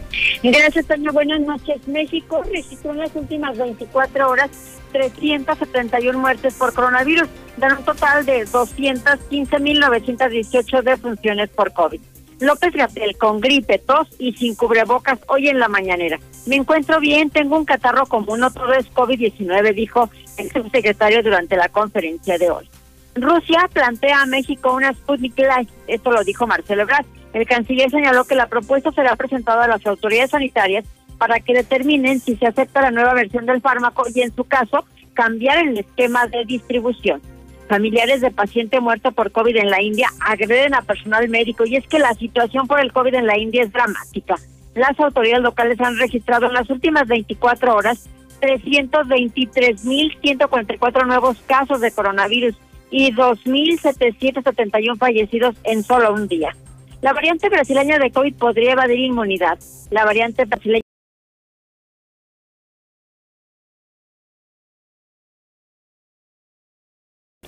Gracias, 0.41 0.85
Toño. 0.85 1.11
Buenas 1.11 1.41
noches. 1.41 1.85
México 1.87 2.43
registró 2.49 2.91
en 2.91 2.99
las 2.99 3.13
últimas 3.15 3.57
24 3.57 4.29
horas 4.29 4.49
371 4.91 6.17
muertes 6.17 6.55
por 6.55 6.73
coronavirus, 6.73 7.27
dan 7.57 7.77
un 7.77 7.83
total 7.83 8.25
de 8.25 8.47
215.918 8.47 10.81
defunciones 10.83 11.49
por 11.49 11.73
COVID. 11.73 11.99
López 12.39 12.73
Gatel 12.73 13.15
con 13.17 13.41
gripe, 13.41 13.79
tos 13.79 14.07
y 14.17 14.31
sin 14.33 14.55
cubrebocas 14.55 15.19
hoy 15.27 15.49
en 15.49 15.59
la 15.59 15.67
mañanera. 15.67 16.17
Me 16.49 16.55
encuentro 16.55 16.99
bien, 16.99 17.29
tengo 17.29 17.59
un 17.59 17.63
catarro 17.63 18.07
común, 18.07 18.39
no 18.39 18.49
todo 18.49 18.73
es 18.73 18.91
COVID-19, 18.91 19.71
dijo 19.75 20.09
el 20.35 20.49
subsecretario 20.49 21.21
durante 21.21 21.55
la 21.55 21.69
conferencia 21.69 22.39
de 22.39 22.49
hoy. 22.49 22.67
Rusia 23.13 23.69
plantea 23.71 24.23
a 24.23 24.25
México 24.25 24.73
una 24.73 24.91
Sputnik 24.91 25.37
Light, 25.37 25.69
esto 25.85 26.09
lo 26.09 26.23
dijo 26.23 26.47
Marcelo 26.47 26.81
Ebrard. 26.81 27.05
El 27.33 27.45
canciller 27.45 27.91
señaló 27.91 28.25
que 28.25 28.33
la 28.33 28.47
propuesta 28.47 28.91
será 28.91 29.15
presentada 29.15 29.65
a 29.65 29.67
las 29.67 29.85
autoridades 29.85 30.31
sanitarias 30.31 30.85
para 31.19 31.39
que 31.39 31.53
determinen 31.53 32.19
si 32.19 32.35
se 32.35 32.47
acepta 32.47 32.81
la 32.81 32.89
nueva 32.89 33.13
versión 33.13 33.45
del 33.45 33.61
fármaco 33.61 34.05
y 34.11 34.21
en 34.21 34.35
su 34.35 34.43
caso 34.43 34.85
cambiar 35.13 35.59
el 35.59 35.77
esquema 35.77 36.25
de 36.25 36.45
distribución. 36.45 37.21
Familiares 37.67 38.21
de 38.21 38.31
paciente 38.31 38.79
muerto 38.79 39.11
por 39.11 39.31
COVID 39.31 39.55
en 39.55 39.69
la 39.69 39.83
India 39.83 40.07
agreden 40.19 40.73
a 40.73 40.81
personal 40.81 41.29
médico 41.29 41.63
y 41.67 41.75
es 41.75 41.85
que 41.85 41.99
la 41.99 42.15
situación 42.15 42.65
por 42.65 42.79
el 42.79 42.91
COVID 42.91 43.13
en 43.13 43.27
la 43.27 43.37
India 43.37 43.61
es 43.61 43.71
dramática. 43.71 44.37
Las 44.75 44.99
autoridades 44.99 45.43
locales 45.43 45.79
han 45.81 45.97
registrado 45.97 46.45
en 46.47 46.53
las 46.53 46.69
últimas 46.69 47.07
24 47.07 47.75
horas 47.75 48.07
323.144 48.41 51.05
nuevos 51.05 51.37
casos 51.45 51.81
de 51.81 51.91
coronavirus 51.91 52.55
y 52.91 53.13
2.771 53.13 54.97
fallecidos 54.97 55.55
en 55.63 55.83
solo 55.83 56.11
un 56.13 56.27
día. 56.27 56.55
La 57.01 57.13
variante 57.13 57.47
brasileña 57.49 57.97
de 57.97 58.11
COVID 58.11 58.35
podría 58.35 58.73
evadir 58.73 58.99
inmunidad. 58.99 59.57
La 59.89 60.05
variante 60.05 60.45
brasileña 60.45 60.83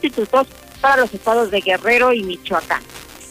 sustitutos 0.01 0.47
para 0.81 0.97
los 0.97 1.13
estados 1.13 1.51
de 1.51 1.61
Guerrero 1.61 2.11
y 2.11 2.23
Michoacán. 2.23 2.81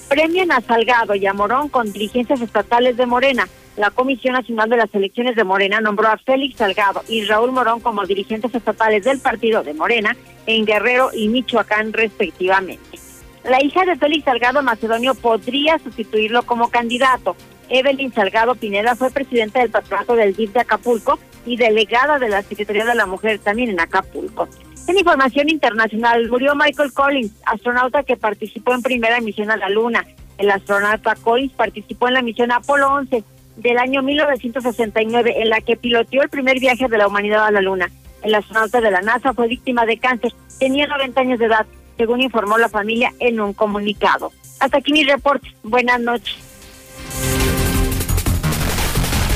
Premian 0.09 0.53
a 0.53 0.61
Salgado 0.61 1.15
y 1.15 1.27
a 1.27 1.33
Morón 1.33 1.69
con 1.69 1.93
dirigencias 1.93 2.41
estatales 2.41 2.97
de 2.97 3.07
Morena. 3.07 3.49
La 3.81 3.91
Comisión 3.91 4.35
Nacional 4.35 4.69
de 4.69 4.77
las 4.77 4.95
Elecciones 4.95 5.37
de 5.37 5.43
Morena 5.43 5.81
nombró 5.81 6.09
a 6.09 6.19
Félix 6.19 6.59
Salgado 6.59 7.03
y 7.09 7.25
Raúl 7.25 7.51
Morón 7.51 7.81
como 7.81 8.05
dirigentes 8.05 8.55
estatales 8.55 9.05
del 9.05 9.21
partido 9.21 9.63
de 9.63 9.73
Morena 9.73 10.15
en 10.45 10.67
Guerrero 10.67 11.09
y 11.15 11.29
Michoacán 11.29 11.95
respectivamente. 11.95 12.99
La 13.43 13.65
hija 13.65 13.87
de 13.87 13.97
Félix 13.97 14.27
Salgado 14.27 14.63
Macedonio 14.63 15.15
podría 15.15 15.79
sustituirlo 15.79 16.43
como 16.43 16.69
candidato. 16.69 17.37
Evelyn 17.71 18.13
Salgado 18.13 18.55
Pineda 18.55 18.97
fue 18.97 19.11
presidenta 19.11 19.61
del 19.61 19.71
patronato 19.71 20.15
del 20.15 20.37
DIF 20.37 20.53
de 20.53 20.61
Acapulco 20.61 21.19
y 21.47 21.57
delegada 21.57 22.19
de 22.19 22.29
la 22.29 22.43
Secretaría 22.43 22.85
de 22.85 22.95
la 22.95 23.07
Mujer 23.07 23.39
también 23.39 23.71
en 23.71 23.81
Acapulco. 23.81 24.47
En 24.89 24.99
información 24.99 25.49
internacional, 25.49 26.29
murió 26.29 26.55
Michael 26.55 26.93
Collins, 26.93 27.33
astronauta 27.47 28.03
que 28.03 28.19
participó 28.19 28.75
en 28.75 28.83
primera 28.83 29.23
misión 29.23 29.51
a 29.51 29.57
la 29.57 29.71
Luna. 29.71 30.05
El 30.37 30.51
astronauta 30.51 31.15
Collins 31.15 31.55
participó 31.55 32.09
en 32.09 32.15
la 32.15 32.23
misión 32.23 32.53
Apolo 32.53 32.93
11 32.93 33.25
del 33.61 33.79
año 33.79 34.03
1969, 34.03 35.43
en 35.43 35.49
la 35.49 35.61
que 35.61 35.77
piloteó 35.77 36.23
el 36.23 36.29
primer 36.29 36.59
viaje 36.59 36.89
de 36.89 36.99
la 36.99 37.07
humanidad 37.07 37.47
a 37.47 37.51
la 37.51 37.61
Luna. 37.61 37.91
El 38.23 38.35
astronauta 38.35 38.81
de 38.81 38.91
la 38.91 39.01
NASA 39.01 39.33
fue 39.33 39.49
víctima 39.49 39.87
de 39.87 39.99
cáncer. 39.99 40.33
Tenía 40.59 40.87
90 40.87 41.21
años 41.21 41.39
de 41.39 41.47
edad, 41.47 41.67
según 41.97 42.21
informó 42.21 42.59
la 42.59 42.69
familia 42.69 43.13
en 43.19 43.41
un 43.41 43.53
comunicado. 43.53 44.33
Hasta 44.59 44.79
aquí 44.79 44.93
mi 44.93 45.05
reporte. 45.05 45.49
Buenas 45.63 46.01
noches. 46.01 46.37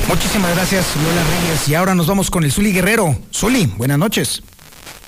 Muchísimas 0.07 0.55
gracias, 0.55 0.95
Lola 0.95 1.23
Reyes. 1.23 1.67
Y 1.67 1.75
ahora 1.75 1.95
nos 1.95 2.07
vamos 2.07 2.29
con 2.29 2.43
el 2.43 2.51
Zuli 2.51 2.71
Guerrero. 2.71 3.15
Zuli, 3.33 3.65
buenas 3.77 3.97
noches. 3.97 4.43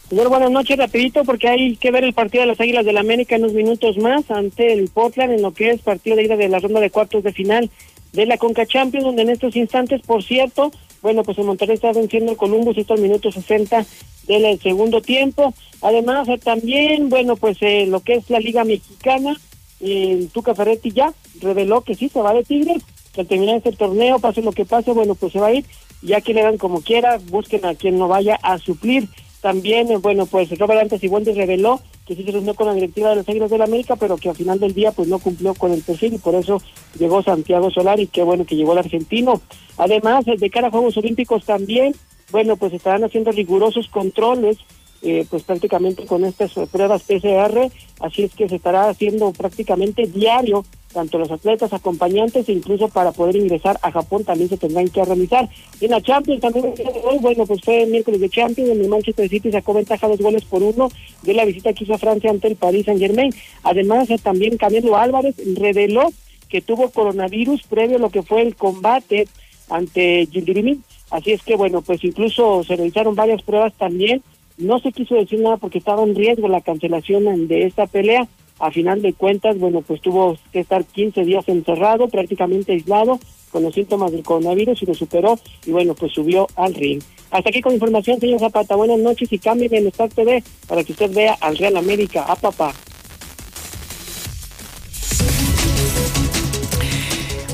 Señor, 0.09 0.29
buenas 0.29 0.49
noches, 0.49 0.77
rapidito, 0.77 1.25
porque 1.25 1.49
hay 1.49 1.75
que 1.75 1.91
ver 1.91 2.05
el 2.05 2.13
partido 2.13 2.41
de 2.41 2.47
las 2.47 2.61
Águilas 2.61 2.85
del 2.85 2.95
la 2.95 3.01
América 3.01 3.35
en 3.35 3.43
unos 3.43 3.53
minutos 3.53 3.97
más 3.97 4.29
ante 4.31 4.71
el 4.71 4.87
Portland 4.87 5.33
en 5.33 5.41
lo 5.41 5.53
que 5.53 5.71
es 5.71 5.81
partido 5.81 6.15
de 6.15 6.23
ida 6.23 6.37
de 6.37 6.47
la 6.47 6.59
ronda 6.59 6.79
de 6.79 6.89
cuartos 6.89 7.23
de 7.23 7.33
final 7.33 7.69
de 8.13 8.25
la 8.25 8.37
Conca 8.37 8.65
Champions, 8.65 9.05
donde 9.05 9.23
en 9.23 9.29
estos 9.29 9.55
instantes, 9.55 10.01
por 10.01 10.23
cierto, 10.23 10.71
bueno, 11.01 11.23
pues 11.23 11.37
el 11.37 11.45
Monterrey 11.45 11.75
está 11.75 11.91
venciendo 11.91 12.31
el 12.31 12.37
Columbus 12.37 12.77
estos 12.77 12.99
minutos 12.99 13.35
60 13.35 13.85
del 14.27 14.59
segundo 14.59 15.01
tiempo. 15.01 15.53
Además, 15.81 16.27
eh, 16.27 16.37
también, 16.37 17.09
bueno, 17.09 17.35
pues 17.35 17.57
eh, 17.61 17.85
lo 17.87 18.01
que 18.01 18.15
es 18.15 18.29
la 18.29 18.39
Liga 18.39 18.63
Mexicana, 18.63 19.35
el 19.79 20.29
Tuca 20.29 20.55
Ferretti 20.55 20.91
ya 20.91 21.13
reveló 21.39 21.81
que 21.81 21.95
sí 21.95 22.09
se 22.09 22.21
va 22.21 22.33
de 22.33 22.43
Tigres, 22.43 22.83
que 23.13 23.21
al 23.21 23.27
terminar 23.27 23.57
este 23.57 23.71
torneo, 23.71 24.19
pase 24.19 24.41
lo 24.41 24.51
que 24.51 24.65
pase, 24.65 24.91
bueno, 24.91 25.15
pues 25.15 25.33
se 25.33 25.39
va 25.39 25.47
a 25.47 25.53
ir, 25.53 25.65
ya 26.01 26.21
que 26.21 26.33
le 26.33 26.41
dan 26.41 26.57
como 26.57 26.81
quiera, 26.81 27.19
busquen 27.29 27.65
a 27.65 27.75
quien 27.75 27.97
no 27.97 28.07
vaya 28.07 28.39
a 28.41 28.57
suplir. 28.57 29.07
También, 29.41 29.91
eh, 29.91 29.97
bueno, 29.97 30.25
pues 30.25 30.49
Robert 30.57 30.81
Antes 30.81 31.03
y 31.03 31.07
reveló 31.07 31.79
que 32.05 32.15
sí 32.15 32.23
se 32.23 32.31
reunió 32.31 32.55
con 32.55 32.67
la 32.67 32.73
directiva 32.73 33.09
de 33.09 33.17
los 33.17 33.29
Águilas 33.29 33.51
del 33.51 33.61
América, 33.61 33.97
pero 33.97 34.15
que 34.15 34.29
al 34.29 34.35
final 34.35 34.59
del 34.59 34.73
día 34.73 34.91
pues 34.91 35.07
no 35.09 35.19
cumplió 35.19 35.53
con 35.53 35.73
el 35.73 35.83
perfil 35.83 36.13
y 36.13 36.17
por 36.17 36.35
eso 36.35 36.61
llegó 36.97 37.21
Santiago 37.21 37.69
Solari, 37.69 38.07
qué 38.07 38.23
bueno 38.23 38.45
que 38.45 38.55
llegó 38.55 38.71
el 38.71 38.79
argentino. 38.79 39.41
Además, 39.77 40.25
de 40.25 40.49
cara 40.49 40.67
a 40.67 40.71
Juegos 40.71 40.95
Olímpicos 40.97 41.43
también, 41.43 41.93
bueno, 42.31 42.55
pues 42.55 42.73
estarán 42.73 43.03
haciendo 43.03 43.31
rigurosos 43.31 43.89
controles 43.89 44.57
eh, 45.03 45.27
pues 45.29 45.43
prácticamente 45.43 46.05
con 46.05 46.25
estas 46.25 46.53
pruebas 46.71 47.03
PCR, 47.03 47.71
así 47.99 48.23
es 48.23 48.33
que 48.33 48.49
se 48.49 48.55
estará 48.55 48.89
haciendo 48.89 49.31
prácticamente 49.31 50.07
diario 50.07 50.65
tanto 50.97 51.19
los 51.19 51.29
atletas 51.29 51.71
acompañantes 51.73 52.49
e 52.49 52.53
incluso 52.53 52.87
para 52.87 53.11
poder 53.11 53.35
ingresar 53.35 53.77
a 53.83 53.91
Japón 53.91 54.23
también 54.23 54.49
se 54.49 54.57
tendrán 54.57 54.87
que 54.89 55.05
realizar. 55.05 55.47
En 55.79 55.91
la 55.91 56.01
Champions 56.01 56.41
también 56.41 56.73
hoy, 57.03 57.19
bueno, 57.19 57.45
pues 57.45 57.61
fue 57.61 57.83
el 57.83 57.91
miércoles 57.91 58.19
de 58.19 58.27
Champions, 58.29 58.71
en 58.71 58.81
el 58.81 58.89
Manchester 58.89 59.29
City 59.29 59.51
sacó 59.51 59.75
ventaja 59.75 60.07
dos 60.07 60.17
goles 60.17 60.43
por 60.45 60.63
uno 60.63 60.89
de 61.21 61.35
la 61.35 61.45
visita 61.45 61.71
que 61.71 61.83
hizo 61.83 61.93
a 61.93 61.99
Francia 61.99 62.31
ante 62.31 62.47
el 62.47 62.55
Paris 62.55 62.87
Saint 62.87 62.99
Germain. 62.99 63.31
Además, 63.61 64.09
eh, 64.09 64.17
también 64.17 64.57
Camilo 64.57 64.97
Álvarez 64.97 65.35
reveló 65.55 66.11
que 66.49 66.61
tuvo 66.61 66.89
coronavirus 66.89 67.61
previo 67.69 67.97
a 67.97 67.99
lo 67.99 68.09
que 68.09 68.23
fue 68.23 68.41
el 68.41 68.55
combate 68.55 69.27
ante 69.69 70.27
Gildirimín. 70.31 70.83
Así 71.11 71.31
es 71.31 71.43
que, 71.43 71.55
bueno, 71.55 71.83
pues 71.83 72.03
incluso 72.03 72.63
se 72.63 72.75
realizaron 72.75 73.13
varias 73.13 73.43
pruebas 73.43 73.73
también. 73.75 74.23
No 74.57 74.79
se 74.79 74.91
quiso 74.91 75.13
decir 75.13 75.41
nada 75.41 75.57
porque 75.57 75.77
estaba 75.77 76.01
en 76.01 76.15
riesgo 76.15 76.47
la 76.47 76.61
cancelación 76.61 77.47
de 77.47 77.67
esta 77.67 77.85
pelea 77.85 78.27
a 78.59 78.71
final 78.71 79.01
de 79.01 79.13
cuentas, 79.13 79.57
bueno, 79.57 79.81
pues 79.81 80.01
tuvo 80.01 80.37
que 80.51 80.59
estar 80.59 80.83
15 80.85 81.23
días 81.23 81.47
encerrado, 81.47 82.07
prácticamente 82.07 82.73
aislado, 82.73 83.19
con 83.51 83.63
los 83.63 83.73
síntomas 83.73 84.11
del 84.11 84.23
coronavirus 84.23 84.81
y 84.83 84.85
lo 84.85 84.93
superó 84.93 85.39
y 85.65 85.71
bueno, 85.71 85.95
pues 85.95 86.13
subió 86.13 86.47
al 86.55 86.73
ring. 86.73 87.01
Hasta 87.31 87.49
aquí 87.49 87.61
con 87.61 87.73
información, 87.73 88.19
señor 88.19 88.39
Zapata. 88.39 88.75
Buenas 88.75 88.99
noches 88.99 89.31
y 89.31 89.39
cambien 89.39 89.73
en 89.75 89.87
Star 89.87 90.09
TV 90.09 90.43
para 90.67 90.83
que 90.83 90.93
usted 90.93 91.13
vea 91.13 91.37
al 91.41 91.57
Real 91.57 91.77
América. 91.77 92.23
A 92.23 92.35
papá. 92.35 92.73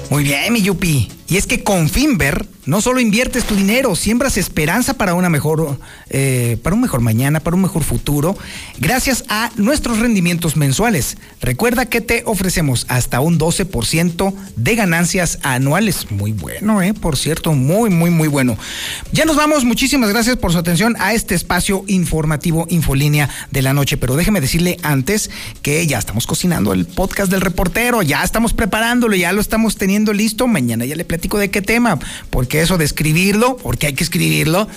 Muy 0.09 0.23
bien, 0.23 0.53
mi 0.53 0.61
Yupi. 0.61 1.22
Y 1.27 1.37
es 1.37 1.47
que 1.47 1.63
con 1.63 1.89
Finver 1.89 2.45
no 2.65 2.79
solo 2.79 3.01
inviertes 3.01 3.43
tu 3.43 3.55
dinero, 3.55 3.95
siembras 3.95 4.37
esperanza 4.37 4.93
para 4.93 5.15
una 5.15 5.29
mejor, 5.29 5.77
eh, 6.09 6.57
para 6.63 6.75
un 6.75 6.81
mejor 6.81 7.01
mañana, 7.01 7.41
para 7.41 7.55
un 7.55 7.61
mejor 7.61 7.83
futuro, 7.83 8.37
gracias 8.79 9.25
a 9.27 9.51
nuestros 9.57 9.99
rendimientos 9.99 10.55
mensuales. 10.55 11.17
Recuerda 11.41 11.87
que 11.87 11.99
te 11.99 12.23
ofrecemos 12.25 12.85
hasta 12.87 13.19
un 13.19 13.37
12% 13.37 14.33
de 14.55 14.75
ganancias 14.75 15.39
anuales. 15.43 16.09
Muy 16.09 16.31
bueno, 16.31 16.81
eh, 16.81 16.93
por 16.93 17.17
cierto, 17.17 17.53
muy, 17.53 17.89
muy, 17.89 18.09
muy 18.09 18.29
bueno. 18.29 18.57
Ya 19.11 19.25
nos 19.25 19.35
vamos. 19.35 19.65
Muchísimas 19.65 20.09
gracias 20.09 20.37
por 20.37 20.53
su 20.53 20.57
atención 20.57 20.95
a 20.99 21.13
este 21.13 21.35
espacio 21.35 21.83
informativo 21.87 22.65
Infolínea 22.69 23.29
de 23.51 23.61
la 23.61 23.73
noche. 23.73 23.97
Pero 23.97 24.15
déjeme 24.15 24.39
decirle 24.39 24.77
antes 24.83 25.29
que 25.61 25.85
ya 25.85 25.99
estamos 25.99 26.27
cocinando 26.27 26.71
el 26.71 26.85
podcast 26.85 27.29
del 27.29 27.41
reportero, 27.41 28.01
ya 28.01 28.23
estamos 28.23 28.53
preparándolo, 28.53 29.15
ya 29.15 29.33
lo 29.33 29.41
estamos 29.41 29.75
teniendo 29.75 30.13
listo. 30.13 30.47
Mañana 30.47 30.85
ya 30.85 30.95
le 30.95 31.03
de 31.17 31.49
qué 31.49 31.61
tema, 31.61 31.99
porque 32.29 32.61
eso 32.61 32.77
de 32.77 32.85
escribirlo, 32.85 33.57
porque 33.57 33.87
hay 33.87 33.93
que 33.93 34.03
escribirlo, 34.03 34.67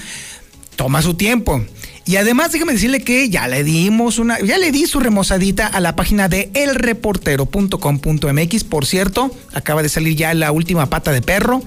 toma 0.76 1.03
su 1.03 1.14
tiempo. 1.14 1.62
Y 2.09 2.14
además 2.16 2.53
déjeme 2.53 2.74
decirle 2.74 3.01
que 3.01 3.28
ya 3.30 3.49
le 3.49 3.64
dimos 3.64 4.20
una, 4.20 4.39
ya 4.39 4.59
le 4.59 4.70
di 4.70 4.87
su 4.87 5.01
remozadita 5.01 5.66
a 5.66 5.80
la 5.80 5.97
página 5.97 6.28
de 6.28 6.51
elreportero.com.mx. 6.55 8.62
Por 8.62 8.87
cierto, 8.87 9.34
acaba 9.53 9.82
de 9.82 9.89
salir 9.89 10.14
ya 10.14 10.32
la 10.32 10.53
última 10.53 10.89
pata 10.89 11.11
de 11.11 11.20
perro, 11.20 11.64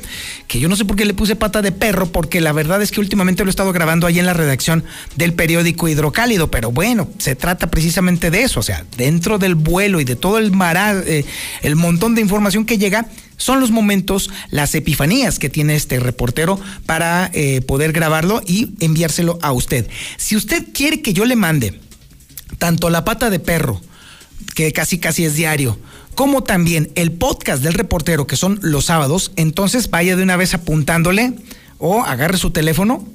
que 0.47 0.61
yo 0.61 0.69
no 0.69 0.77
sé 0.77 0.85
por 0.85 0.95
qué 0.95 1.03
le 1.03 1.13
puse 1.13 1.35
pata 1.35 1.61
de 1.61 1.73
perro, 1.73 2.05
porque 2.05 2.39
la 2.39 2.53
verdad 2.53 2.81
es 2.81 2.91
que 2.91 3.01
últimamente 3.01 3.43
lo 3.43 3.49
he 3.49 3.51
estado 3.51 3.73
grabando 3.73 4.07
ahí 4.07 4.17
en 4.17 4.25
la 4.25 4.33
redacción 4.33 4.85
del 5.17 5.33
periódico 5.33 5.89
Hidrocálido, 5.89 6.49
pero 6.49 6.71
bueno, 6.71 7.09
se 7.17 7.35
trata 7.35 7.69
precisamente 7.69 8.31
de 8.31 8.43
eso, 8.43 8.61
o 8.61 8.63
sea, 8.63 8.85
dentro 8.95 9.39
del 9.39 9.55
vuelo 9.55 9.99
y 9.99 10.05
de 10.05 10.15
todo 10.15 10.37
el 10.37 10.53
mará, 10.53 10.97
eh, 11.05 11.25
el 11.63 11.75
montón 11.75 12.15
de 12.15 12.21
información 12.21 12.63
que 12.63 12.77
llega, 12.77 13.07
son 13.39 13.59
los 13.59 13.71
momentos, 13.71 14.29
las 14.51 14.75
epifanías 14.75 15.39
que 15.39 15.49
tiene 15.49 15.75
este 15.75 15.99
reportero 15.99 16.59
para 16.85 17.31
eh, 17.33 17.61
poder 17.61 17.93
grabarlo 17.93 18.43
y 18.45 18.69
enviárselo 18.81 19.39
a 19.41 19.51
usted. 19.53 19.89
Si 20.17 20.35
usted 20.35 20.67
quiere 20.73 21.01
que 21.01 21.13
yo 21.13 21.25
le 21.25 21.35
mande 21.35 21.79
tanto 22.59 22.89
la 22.89 23.05
pata 23.05 23.29
de 23.29 23.39
perro, 23.39 23.81
que 24.53 24.71
casi 24.73 24.99
casi 24.99 25.25
es 25.25 25.35
diario, 25.35 25.79
como 26.15 26.43
también 26.43 26.91
el 26.95 27.13
podcast 27.13 27.63
del 27.63 27.73
reportero, 27.73 28.27
que 28.27 28.35
son 28.35 28.59
los 28.61 28.85
sábados, 28.85 29.31
entonces 29.37 29.89
vaya 29.89 30.17
de 30.17 30.23
una 30.23 30.35
vez 30.35 30.53
apuntándole 30.53 31.33
o 31.77 32.03
agarre 32.03 32.37
su 32.37 32.51
teléfono 32.51 33.07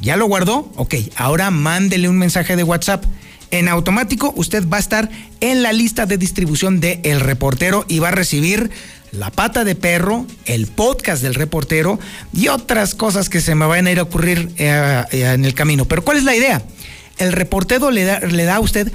¿Ya 0.00 0.16
lo 0.16 0.26
guardó? 0.26 0.70
Ok, 0.76 0.94
ahora 1.16 1.50
mándele 1.50 2.08
un 2.08 2.18
mensaje 2.18 2.56
de 2.56 2.62
WhatsApp. 2.62 3.04
En 3.50 3.68
automático 3.68 4.32
usted 4.36 4.68
va 4.68 4.76
a 4.76 4.80
estar 4.80 5.10
en 5.40 5.62
la 5.62 5.72
lista 5.72 6.06
de 6.06 6.18
distribución 6.18 6.80
de 6.80 7.00
El 7.02 7.20
Reportero 7.20 7.84
y 7.88 7.98
va 7.98 8.08
a 8.08 8.12
recibir 8.12 8.70
la 9.10 9.30
pata 9.30 9.64
de 9.64 9.74
perro, 9.74 10.26
el 10.44 10.66
podcast 10.66 11.22
del 11.22 11.34
reportero 11.34 11.98
y 12.32 12.48
otras 12.48 12.94
cosas 12.94 13.28
que 13.28 13.40
se 13.40 13.54
me 13.54 13.66
van 13.66 13.86
a 13.86 13.90
ir 13.90 13.98
a 13.98 14.02
ocurrir 14.02 14.50
eh, 14.58 15.02
en 15.10 15.44
el 15.44 15.54
camino. 15.54 15.86
Pero 15.86 16.04
¿cuál 16.04 16.18
es 16.18 16.24
la 16.24 16.36
idea? 16.36 16.62
El 17.16 17.32
reportero 17.32 17.90
le 17.90 18.04
da, 18.04 18.20
le 18.20 18.44
da 18.44 18.56
a 18.56 18.60
usted 18.60 18.92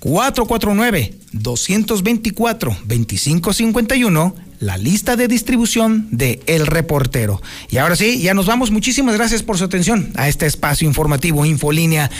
449 0.00 1.14
224 1.32 2.76
2551 2.84 4.34
la 4.60 4.76
lista 4.78 5.16
de 5.16 5.28
distribución 5.28 6.08
de 6.10 6.40
El 6.46 6.66
Reportero. 6.66 7.42
Y 7.70 7.78
ahora 7.78 7.96
sí, 7.96 8.20
ya 8.20 8.34
nos 8.34 8.46
vamos. 8.46 8.70
Muchísimas 8.70 9.14
gracias 9.14 9.42
por 9.42 9.58
su 9.58 9.64
atención 9.64 10.12
a 10.16 10.28
este 10.28 10.46
espacio 10.46 10.86
informativo 10.88 11.44
Infolínea 11.44 12.10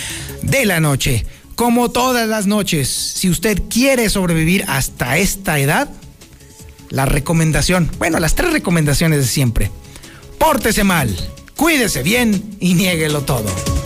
de 0.43 0.66
la 0.66 0.80
noche. 0.80 1.26
Como 1.55 1.91
todas 1.91 2.28
las 2.28 2.47
noches, 2.47 2.89
si 2.89 3.30
usted 3.30 3.62
quiere 3.70 4.11
sobrevivir 4.11 4.64
hasta 4.68 5.16
esta 5.16 5.59
edad, 5.59 5.89
la 6.91 7.07
recomendación, 7.07 7.91
bueno, 7.99 8.20
las 8.20 8.34
tres 8.34 8.53
recomendaciones 8.53 9.20
de 9.20 9.26
siempre. 9.26 9.70
Pórtese 10.39 10.84
mal, 10.84 11.16
cuídese 11.57 12.03
bien 12.03 12.57
y 12.61 12.74
niéguelo 12.74 13.22
todo. 13.22 13.86